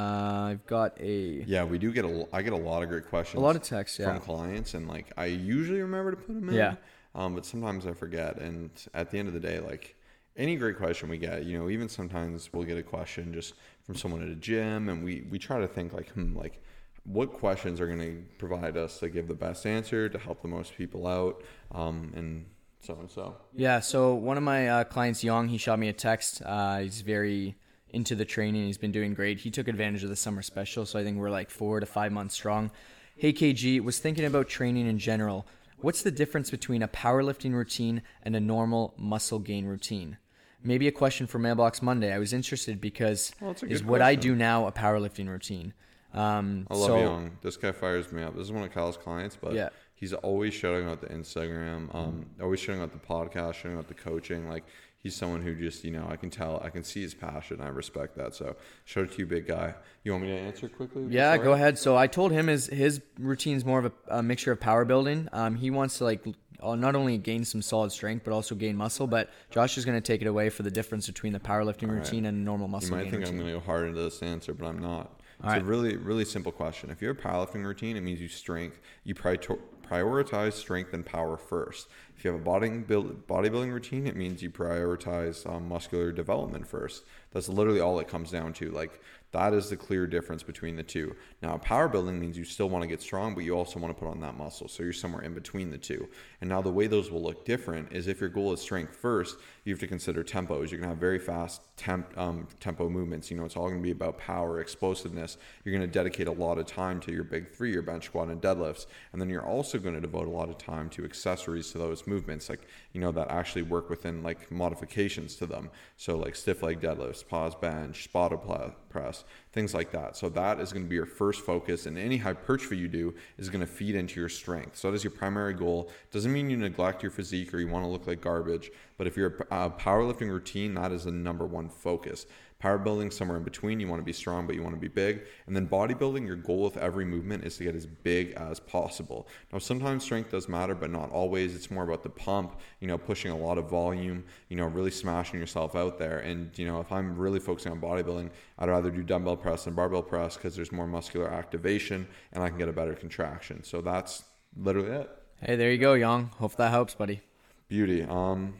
I've 0.50 0.66
got 0.66 1.00
a 1.00 1.42
Yeah, 1.46 1.64
we 1.64 1.78
do 1.78 1.90
get 1.90 2.04
a, 2.04 2.26
I 2.32 2.42
get 2.42 2.52
a 2.52 2.56
lot 2.56 2.82
of 2.82 2.90
great 2.90 3.08
questions. 3.08 3.40
a 3.40 3.44
lot 3.44 3.56
of 3.56 3.62
texts. 3.62 3.98
Yeah. 3.98 4.12
from 4.12 4.20
clients 4.20 4.74
and 4.74 4.86
like 4.86 5.06
I 5.16 5.26
usually 5.26 5.80
remember 5.80 6.10
to 6.10 6.16
put 6.18 6.34
them 6.34 6.48
in. 6.50 6.54
Yeah. 6.54 6.74
Um, 7.14 7.34
but 7.34 7.46
sometimes 7.46 7.86
I 7.86 7.94
forget. 7.94 8.36
And 8.36 8.70
at 8.92 9.10
the 9.10 9.18
end 9.18 9.28
of 9.28 9.34
the 9.34 9.40
day, 9.40 9.58
like 9.58 9.96
any 10.36 10.56
great 10.56 10.76
question 10.76 11.08
we 11.08 11.16
get, 11.16 11.44
you 11.44 11.58
know, 11.58 11.70
even 11.70 11.88
sometimes 11.88 12.52
we'll 12.52 12.64
get 12.64 12.76
a 12.76 12.82
question 12.82 13.32
just 13.32 13.54
from 13.86 13.94
someone 13.94 14.22
at 14.22 14.28
a 14.28 14.34
gym, 14.34 14.88
and 14.88 15.04
we 15.04 15.26
we 15.30 15.38
try 15.38 15.60
to 15.60 15.68
think 15.68 15.92
like, 15.92 16.10
hmm, 16.10 16.36
like 16.36 16.62
what 17.04 17.32
questions 17.32 17.80
are 17.80 17.86
going 17.86 18.00
to 18.00 18.22
provide 18.36 18.76
us 18.76 18.98
to 18.98 19.08
give 19.08 19.28
the 19.28 19.34
best 19.34 19.64
answer 19.64 20.08
to 20.08 20.18
help 20.18 20.42
the 20.42 20.48
most 20.48 20.76
people 20.76 21.06
out, 21.06 21.42
um, 21.72 22.12
and 22.16 22.46
so 22.80 22.94
and 22.94 23.10
so. 23.10 23.36
Yeah, 23.54 23.80
so 23.80 24.14
one 24.14 24.36
of 24.36 24.42
my 24.42 24.68
uh, 24.68 24.84
clients, 24.84 25.22
Young, 25.22 25.48
he 25.48 25.56
shot 25.56 25.78
me 25.78 25.88
a 25.88 25.92
text. 25.92 26.42
Uh, 26.44 26.78
he's 26.78 27.00
very 27.02 27.56
into 27.90 28.16
the 28.16 28.24
training. 28.24 28.66
He's 28.66 28.78
been 28.78 28.92
doing 28.92 29.14
great. 29.14 29.38
He 29.38 29.50
took 29.50 29.68
advantage 29.68 30.02
of 30.02 30.10
the 30.10 30.16
summer 30.16 30.42
special, 30.42 30.84
so 30.84 30.98
I 30.98 31.04
think 31.04 31.18
we're 31.18 31.30
like 31.30 31.50
four 31.50 31.78
to 31.78 31.86
five 31.86 32.12
months 32.12 32.34
strong. 32.34 32.72
Hey 33.16 33.32
KG, 33.32 33.80
was 33.80 33.98
thinking 33.98 34.24
about 34.24 34.48
training 34.48 34.86
in 34.86 34.98
general. 34.98 35.46
What's 35.78 36.02
the 36.02 36.10
difference 36.10 36.50
between 36.50 36.82
a 36.82 36.88
powerlifting 36.88 37.52
routine 37.52 38.02
and 38.22 38.34
a 38.34 38.40
normal 38.40 38.94
muscle 38.98 39.38
gain 39.38 39.66
routine? 39.66 40.18
Maybe 40.62 40.88
a 40.88 40.92
question 40.92 41.26
for 41.26 41.38
Mailbox 41.38 41.82
Monday. 41.82 42.12
I 42.12 42.18
was 42.18 42.32
interested 42.32 42.80
because 42.80 43.32
Well, 43.40 43.52
is 43.52 43.60
good 43.82 43.86
what 43.86 44.02
I 44.02 44.14
do 44.14 44.34
now 44.34 44.66
a 44.66 44.72
powerlifting 44.72 45.28
routine. 45.28 45.74
Um, 46.14 46.66
I 46.70 46.74
love 46.74 46.86
so, 46.86 46.98
Young. 46.98 47.38
This 47.42 47.56
guy 47.56 47.72
fires 47.72 48.10
me 48.10 48.22
up. 48.22 48.34
This 48.34 48.44
is 48.44 48.52
one 48.52 48.64
of 48.64 48.72
Kyle's 48.72 48.96
clients, 48.96 49.36
but 49.40 49.52
Yeah. 49.52 49.68
he's 49.94 50.12
always 50.12 50.54
shouting 50.54 50.88
out 50.88 51.00
the 51.02 51.08
Instagram, 51.08 51.94
um, 51.94 52.26
always 52.40 52.58
shouting 52.60 52.80
out 52.82 52.92
the 52.92 52.98
podcast, 52.98 53.54
shouting 53.54 53.76
out 53.78 53.88
the 53.88 53.94
coaching. 53.94 54.48
Like 54.48 54.64
he's 54.98 55.14
someone 55.14 55.42
who 55.42 55.54
just, 55.54 55.84
you 55.84 55.90
know, 55.90 56.06
I 56.08 56.16
can 56.16 56.30
tell, 56.30 56.60
I 56.64 56.70
can 56.70 56.82
see 56.84 57.02
his 57.02 57.12
passion. 57.14 57.60
I 57.60 57.68
respect 57.68 58.16
that. 58.16 58.34
So 58.34 58.56
shout 58.86 59.04
out 59.04 59.12
to 59.12 59.18
you, 59.18 59.26
big 59.26 59.46
guy. 59.46 59.74
You 60.04 60.12
want 60.12 60.24
me 60.24 60.30
to 60.30 60.38
answer 60.38 60.68
quickly? 60.68 61.04
Yeah, 61.10 61.34
Sorry? 61.34 61.44
go 61.44 61.52
ahead. 61.52 61.78
So 61.78 61.96
I 61.96 62.06
told 62.06 62.32
him 62.32 62.46
his 62.46 62.66
his 62.68 63.02
routine's 63.18 63.64
more 63.64 63.80
of 63.80 63.86
a, 63.86 63.92
a 64.18 64.22
mixture 64.22 64.52
of 64.52 64.58
power 64.60 64.84
building. 64.86 65.28
Um, 65.32 65.56
he 65.56 65.70
wants 65.70 65.98
to 65.98 66.04
like 66.04 66.24
not 66.62 66.94
only 66.94 67.18
gain 67.18 67.44
some 67.44 67.62
solid 67.62 67.92
strength 67.92 68.24
but 68.24 68.32
also 68.32 68.54
gain 68.54 68.76
muscle. 68.76 69.06
But 69.06 69.30
Josh 69.50 69.78
is 69.78 69.84
going 69.84 69.96
to 69.96 70.06
take 70.06 70.22
it 70.22 70.26
away 70.26 70.48
for 70.48 70.62
the 70.62 70.70
difference 70.70 71.06
between 71.06 71.32
the 71.32 71.40
powerlifting 71.40 71.90
routine 71.90 72.26
and 72.26 72.44
normal 72.44 72.66
You 72.66 72.72
muscle 72.72 72.96
might 72.96 73.04
think 73.04 73.24
routine. 73.24 73.28
I'm 73.28 73.38
going 73.40 73.52
to 73.54 73.60
go 73.60 73.64
hard 73.64 73.88
into 73.88 74.00
this 74.02 74.22
answer, 74.22 74.54
but 74.54 74.66
I'm 74.66 74.78
not. 74.78 75.20
It's 75.38 75.48
All 75.48 75.60
a 75.60 75.64
really, 75.64 75.96
really 75.96 76.24
simple 76.24 76.50
question. 76.50 76.88
If 76.88 77.02
you 77.02 77.08
have 77.08 77.18
a 77.18 77.20
powerlifting 77.20 77.62
routine, 77.62 77.96
it 77.96 78.00
means 78.00 78.20
you 78.20 78.28
strength. 78.28 78.80
You 79.04 79.14
pri- 79.14 79.36
prioritize 79.36 80.54
strength 80.54 80.94
and 80.94 81.04
power 81.04 81.36
first. 81.36 81.88
If 82.16 82.24
you 82.24 82.32
have 82.32 82.40
a 82.40 82.42
body 82.42 82.70
build, 82.70 83.26
bodybuilding 83.26 83.70
routine, 83.70 84.06
it 84.06 84.16
means 84.16 84.42
you 84.42 84.50
prioritize 84.50 85.46
um, 85.46 85.68
muscular 85.68 86.10
development 86.10 86.66
first. 86.66 87.04
That's 87.32 87.50
literally 87.50 87.80
all 87.80 87.98
it 87.98 88.08
comes 88.08 88.30
down 88.30 88.54
to. 88.54 88.70
Like 88.70 89.00
that 89.32 89.52
is 89.52 89.68
the 89.68 89.76
clear 89.76 90.06
difference 90.06 90.42
between 90.42 90.76
the 90.76 90.82
two. 90.82 91.14
Now, 91.42 91.58
power 91.58 91.88
building 91.88 92.18
means 92.18 92.38
you 92.38 92.44
still 92.44 92.68
want 92.68 92.82
to 92.82 92.88
get 92.88 93.02
strong, 93.02 93.34
but 93.34 93.44
you 93.44 93.54
also 93.54 93.78
want 93.78 93.94
to 93.94 94.00
put 94.00 94.10
on 94.10 94.20
that 94.20 94.36
muscle. 94.36 94.68
So 94.68 94.82
you're 94.82 94.92
somewhere 94.92 95.22
in 95.22 95.34
between 95.34 95.70
the 95.70 95.78
two. 95.78 96.08
And 96.40 96.48
now 96.48 96.62
the 96.62 96.72
way 96.72 96.86
those 96.86 97.10
will 97.10 97.22
look 97.22 97.44
different 97.44 97.92
is 97.92 98.08
if 98.08 98.20
your 98.20 98.30
goal 98.30 98.52
is 98.52 98.60
strength 98.60 98.96
first, 98.96 99.36
you 99.66 99.72
have 99.72 99.80
to 99.80 99.86
consider 99.88 100.22
tempos. 100.22 100.70
You're 100.70 100.78
going 100.78 100.82
to 100.82 100.88
have 100.90 100.98
very 100.98 101.18
fast 101.18 101.60
temp, 101.76 102.16
um, 102.16 102.46
tempo 102.60 102.88
movements. 102.88 103.32
You 103.32 103.36
know, 103.36 103.44
it's 103.44 103.56
all 103.56 103.66
going 103.66 103.80
to 103.80 103.82
be 103.82 103.90
about 103.90 104.16
power, 104.16 104.60
explosiveness. 104.60 105.38
You're 105.64 105.76
going 105.76 105.86
to 105.86 105.92
dedicate 105.92 106.28
a 106.28 106.32
lot 106.32 106.58
of 106.58 106.66
time 106.66 107.00
to 107.00 107.12
your 107.12 107.24
big 107.24 107.52
three, 107.52 107.72
your 107.72 107.82
bench 107.82 108.04
squat 108.04 108.28
and 108.28 108.40
deadlifts. 108.40 108.86
And 109.12 109.20
then 109.20 109.28
you're 109.28 109.44
also 109.44 109.78
going 109.80 109.96
to 109.96 110.00
devote 110.00 110.28
a 110.28 110.30
lot 110.30 110.48
of 110.48 110.56
time 110.56 110.88
to 110.90 111.04
accessories 111.04 111.72
to 111.72 111.78
those 111.78 112.06
movements, 112.06 112.48
like, 112.48 112.60
you 112.92 113.00
know, 113.00 113.10
that 113.10 113.28
actually 113.28 113.62
work 113.62 113.90
within 113.90 114.22
like 114.22 114.52
modifications 114.52 115.34
to 115.36 115.46
them. 115.46 115.68
So 115.96 116.16
like 116.16 116.36
stiff 116.36 116.62
leg 116.62 116.80
deadlifts, 116.80 117.26
pause 117.26 117.56
bench, 117.56 118.08
Spoto 118.08 118.72
press, 118.88 119.24
things 119.56 119.72
like 119.72 119.90
that. 119.90 120.18
So 120.18 120.28
that 120.28 120.60
is 120.60 120.70
going 120.70 120.84
to 120.84 120.88
be 120.88 120.96
your 120.96 121.06
first 121.06 121.40
focus, 121.40 121.86
and 121.86 121.96
any 121.96 122.18
hypertrophy 122.18 122.76
you 122.76 122.88
do 122.88 123.14
is 123.38 123.48
going 123.48 123.62
to 123.62 123.66
feed 123.66 123.94
into 123.94 124.20
your 124.20 124.28
strength. 124.28 124.76
So 124.76 124.90
that 124.90 124.94
is 124.94 125.02
your 125.02 125.12
primary 125.12 125.54
goal. 125.54 125.90
Doesn't 126.12 126.30
mean 126.30 126.50
you 126.50 126.58
neglect 126.58 127.02
your 127.02 127.10
physique 127.10 127.54
or 127.54 127.58
you 127.58 127.66
want 127.66 127.82
to 127.82 127.88
look 127.88 128.06
like 128.06 128.20
garbage, 128.20 128.70
but 128.98 129.06
if 129.06 129.16
you're 129.16 129.46
a 129.50 129.70
powerlifting 129.70 130.28
routine, 130.28 130.74
that 130.74 130.92
is 130.92 131.04
the 131.04 131.10
number 131.10 131.46
one 131.46 131.70
focus. 131.70 132.26
Power 132.58 132.78
building, 132.78 133.10
somewhere 133.10 133.36
in 133.36 133.44
between. 133.44 133.80
You 133.80 133.88
want 133.88 134.00
to 134.00 134.04
be 134.04 134.12
strong, 134.12 134.46
but 134.46 134.54
you 134.54 134.62
want 134.62 134.74
to 134.74 134.80
be 134.80 134.88
big. 134.88 135.22
And 135.46 135.54
then 135.54 135.68
bodybuilding, 135.68 136.26
your 136.26 136.36
goal 136.36 136.62
with 136.62 136.78
every 136.78 137.04
movement 137.04 137.44
is 137.44 137.58
to 137.58 137.64
get 137.64 137.74
as 137.74 137.86
big 137.86 138.32
as 138.32 138.60
possible. 138.60 139.28
Now, 139.52 139.58
sometimes 139.58 140.04
strength 140.04 140.30
does 140.30 140.48
matter, 140.48 140.74
but 140.74 140.90
not 140.90 141.10
always. 141.10 141.54
It's 141.54 141.70
more 141.70 141.84
about 141.84 142.02
the 142.02 142.08
pump, 142.08 142.58
you 142.80 142.88
know, 142.88 142.96
pushing 142.96 143.30
a 143.30 143.36
lot 143.36 143.58
of 143.58 143.68
volume, 143.68 144.24
you 144.48 144.56
know, 144.56 144.66
really 144.66 144.90
smashing 144.90 145.38
yourself 145.38 145.76
out 145.76 145.98
there. 145.98 146.20
And, 146.20 146.56
you 146.58 146.66
know, 146.66 146.80
if 146.80 146.90
I'm 146.90 147.16
really 147.16 147.40
focusing 147.40 147.72
on 147.72 147.80
bodybuilding, 147.80 148.30
I'd 148.58 148.68
rather 148.68 148.90
do 148.90 149.02
dumbbell 149.02 149.36
press 149.36 149.64
than 149.64 149.74
barbell 149.74 150.02
press 150.02 150.36
because 150.36 150.56
there's 150.56 150.72
more 150.72 150.86
muscular 150.86 151.28
activation 151.28 152.06
and 152.32 152.42
I 152.42 152.48
can 152.48 152.58
get 152.58 152.68
a 152.68 152.72
better 152.72 152.94
contraction. 152.94 153.64
So 153.64 153.80
that's 153.80 154.24
literally 154.56 154.90
it. 154.90 155.10
Hey, 155.42 155.56
there 155.56 155.70
you 155.70 155.78
go, 155.78 155.92
Young. 155.92 156.30
Hope 156.38 156.56
that 156.56 156.70
helps, 156.70 156.94
buddy. 156.94 157.20
Beauty. 157.68 158.02
Um, 158.02 158.54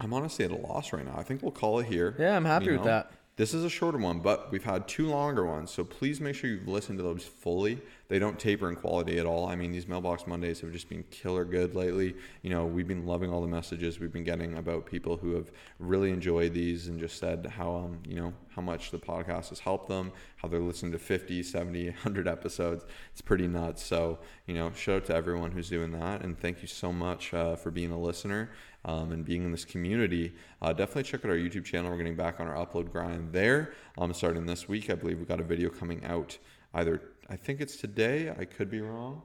I'm 0.00 0.12
honestly 0.12 0.44
at 0.44 0.50
a 0.50 0.56
loss 0.56 0.92
right 0.92 1.04
now. 1.04 1.14
I 1.16 1.22
think 1.22 1.42
we'll 1.42 1.52
call 1.52 1.78
it 1.80 1.86
here. 1.86 2.14
Yeah, 2.18 2.36
I'm 2.36 2.44
happy 2.44 2.66
you 2.66 2.72
know? 2.72 2.78
with 2.78 2.86
that. 2.86 3.12
This 3.36 3.52
is 3.52 3.64
a 3.64 3.70
shorter 3.70 3.98
one, 3.98 4.20
but 4.20 4.50
we've 4.50 4.64
had 4.64 4.88
two 4.88 5.08
longer 5.08 5.44
ones. 5.44 5.70
So 5.70 5.84
please 5.84 6.20
make 6.20 6.34
sure 6.34 6.48
you've 6.48 6.68
listened 6.68 6.98
to 6.98 7.02
those 7.02 7.24
fully. 7.24 7.80
They 8.08 8.18
don't 8.18 8.38
taper 8.38 8.68
in 8.68 8.76
quality 8.76 9.18
at 9.18 9.26
all. 9.26 9.48
I 9.48 9.56
mean, 9.56 9.72
these 9.72 9.88
mailbox 9.88 10.26
Mondays 10.26 10.60
have 10.60 10.72
just 10.72 10.88
been 10.88 11.02
killer 11.10 11.44
good 11.44 11.74
lately. 11.74 12.14
You 12.42 12.50
know, 12.50 12.64
we've 12.64 12.86
been 12.86 13.04
loving 13.04 13.30
all 13.32 13.40
the 13.40 13.48
messages 13.48 13.98
we've 13.98 14.12
been 14.12 14.24
getting 14.24 14.56
about 14.58 14.86
people 14.86 15.16
who 15.16 15.34
have 15.34 15.50
really 15.78 16.10
enjoyed 16.10 16.54
these 16.54 16.86
and 16.86 17.00
just 17.00 17.18
said 17.18 17.46
how, 17.46 17.74
um, 17.74 17.98
you 18.06 18.14
know, 18.14 18.32
how 18.54 18.62
much 18.62 18.90
the 18.90 18.98
podcast 18.98 19.48
has 19.48 19.58
helped 19.58 19.88
them, 19.88 20.12
how 20.36 20.48
they're 20.48 20.60
listening 20.60 20.92
to 20.92 20.98
50, 20.98 21.42
70, 21.42 21.86
100 21.86 22.28
episodes. 22.28 22.84
It's 23.12 23.20
pretty 23.20 23.48
nuts. 23.48 23.82
So, 23.82 24.18
you 24.46 24.54
know, 24.54 24.70
shout 24.72 24.96
out 24.96 25.04
to 25.06 25.14
everyone 25.14 25.50
who's 25.50 25.68
doing 25.68 25.90
that. 25.92 26.22
And 26.22 26.38
thank 26.38 26.62
you 26.62 26.68
so 26.68 26.92
much 26.92 27.34
uh, 27.34 27.56
for 27.56 27.70
being 27.70 27.90
a 27.90 27.98
listener 27.98 28.50
um, 28.84 29.10
and 29.10 29.24
being 29.24 29.42
in 29.42 29.50
this 29.50 29.64
community, 29.64 30.32
uh, 30.62 30.72
definitely 30.72 31.02
check 31.02 31.24
out 31.24 31.30
our 31.30 31.36
YouTube 31.36 31.64
channel. 31.64 31.90
We're 31.90 31.98
getting 31.98 32.14
back 32.14 32.38
on 32.38 32.46
our 32.46 32.54
upload 32.54 32.92
grind 32.92 33.32
there. 33.32 33.72
Um, 33.98 34.14
starting 34.14 34.46
this 34.46 34.68
week, 34.68 34.90
I 34.90 34.94
believe 34.94 35.18
we've 35.18 35.28
got 35.28 35.40
a 35.40 35.44
video 35.44 35.68
coming 35.68 36.04
out 36.04 36.38
either, 36.76 37.02
I 37.28 37.36
think 37.36 37.60
it's 37.60 37.76
today. 37.76 38.32
I 38.38 38.44
could 38.44 38.70
be 38.70 38.80
wrong. 38.80 39.22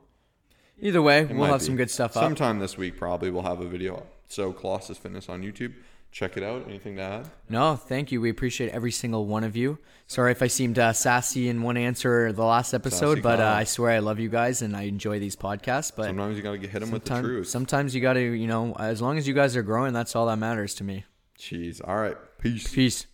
Either 0.80 1.02
way, 1.02 1.20
it 1.20 1.36
we'll 1.36 1.46
have 1.52 1.60
be. 1.60 1.66
some 1.66 1.76
good 1.76 1.92
stuff 1.92 2.18
up. 2.18 2.24
Sometime 2.24 2.60
this 2.60 2.78
week, 2.78 2.98
probably, 2.98 3.30
we'll 3.30 3.44
have 3.44 3.62
a 3.62 3.68
video 3.68 3.98
up. 3.98 4.08
So, 4.28 4.52
Colossus 4.52 4.98
Fitness 4.98 5.30
on 5.30 5.44
YouTube 5.44 5.74
check 6.12 6.38
it 6.38 6.44
out. 6.44 6.66
Anything 6.68 6.98
to 6.98 7.02
add? 7.02 7.30
No, 7.50 7.76
thank 7.76 8.12
you. 8.12 8.22
We 8.22 8.30
appreciate 8.30 8.72
every 8.72 8.92
single 8.92 9.26
one 9.26 9.44
of 9.44 9.56
you. 9.56 9.80
Sorry 10.08 10.32
if 10.32 10.42
I 10.42 10.48
seemed 10.48 10.78
uh, 10.78 10.94
sassy 10.94 11.48
in 11.50 11.62
one 11.64 11.78
answer 11.78 12.32
the 12.34 12.44
last 12.44 12.74
episode, 12.74 13.16
sassy 13.16 13.22
but 13.22 13.40
uh, 13.40 13.46
I 13.46 13.64
swear 13.64 13.92
I 13.92 14.00
love 14.00 14.20
you 14.20 14.30
guys 14.30 14.62
and 14.62 14.76
I 14.76 14.84
enjoy 14.84 15.20
these 15.20 15.36
podcasts. 15.36 15.92
But 15.96 16.08
sometimes 16.08 16.38
you 16.38 16.44
got 16.44 16.52
to 16.52 16.58
get 16.58 16.70
hit 16.70 16.82
them 16.82 16.92
with 16.92 17.06
the 17.06 17.22
truth. 17.22 17.48
Sometimes 17.48 17.96
you 17.96 18.02
got 18.02 18.14
to, 18.14 18.22
you 18.22 18.48
know, 18.48 18.76
as 18.78 19.02
long 19.02 19.18
as 19.18 19.28
you 19.28 19.34
guys 19.34 19.56
are 19.56 19.64
growing, 19.64 19.94
that's 19.94 20.16
all 20.16 20.28
that 20.28 20.38
matters 20.38 20.76
to 20.76 20.84
me. 20.84 21.06
Jeez. 21.40 21.82
All 21.86 21.96
right. 21.96 22.18
Peace. 22.40 22.74
Peace. 22.74 23.08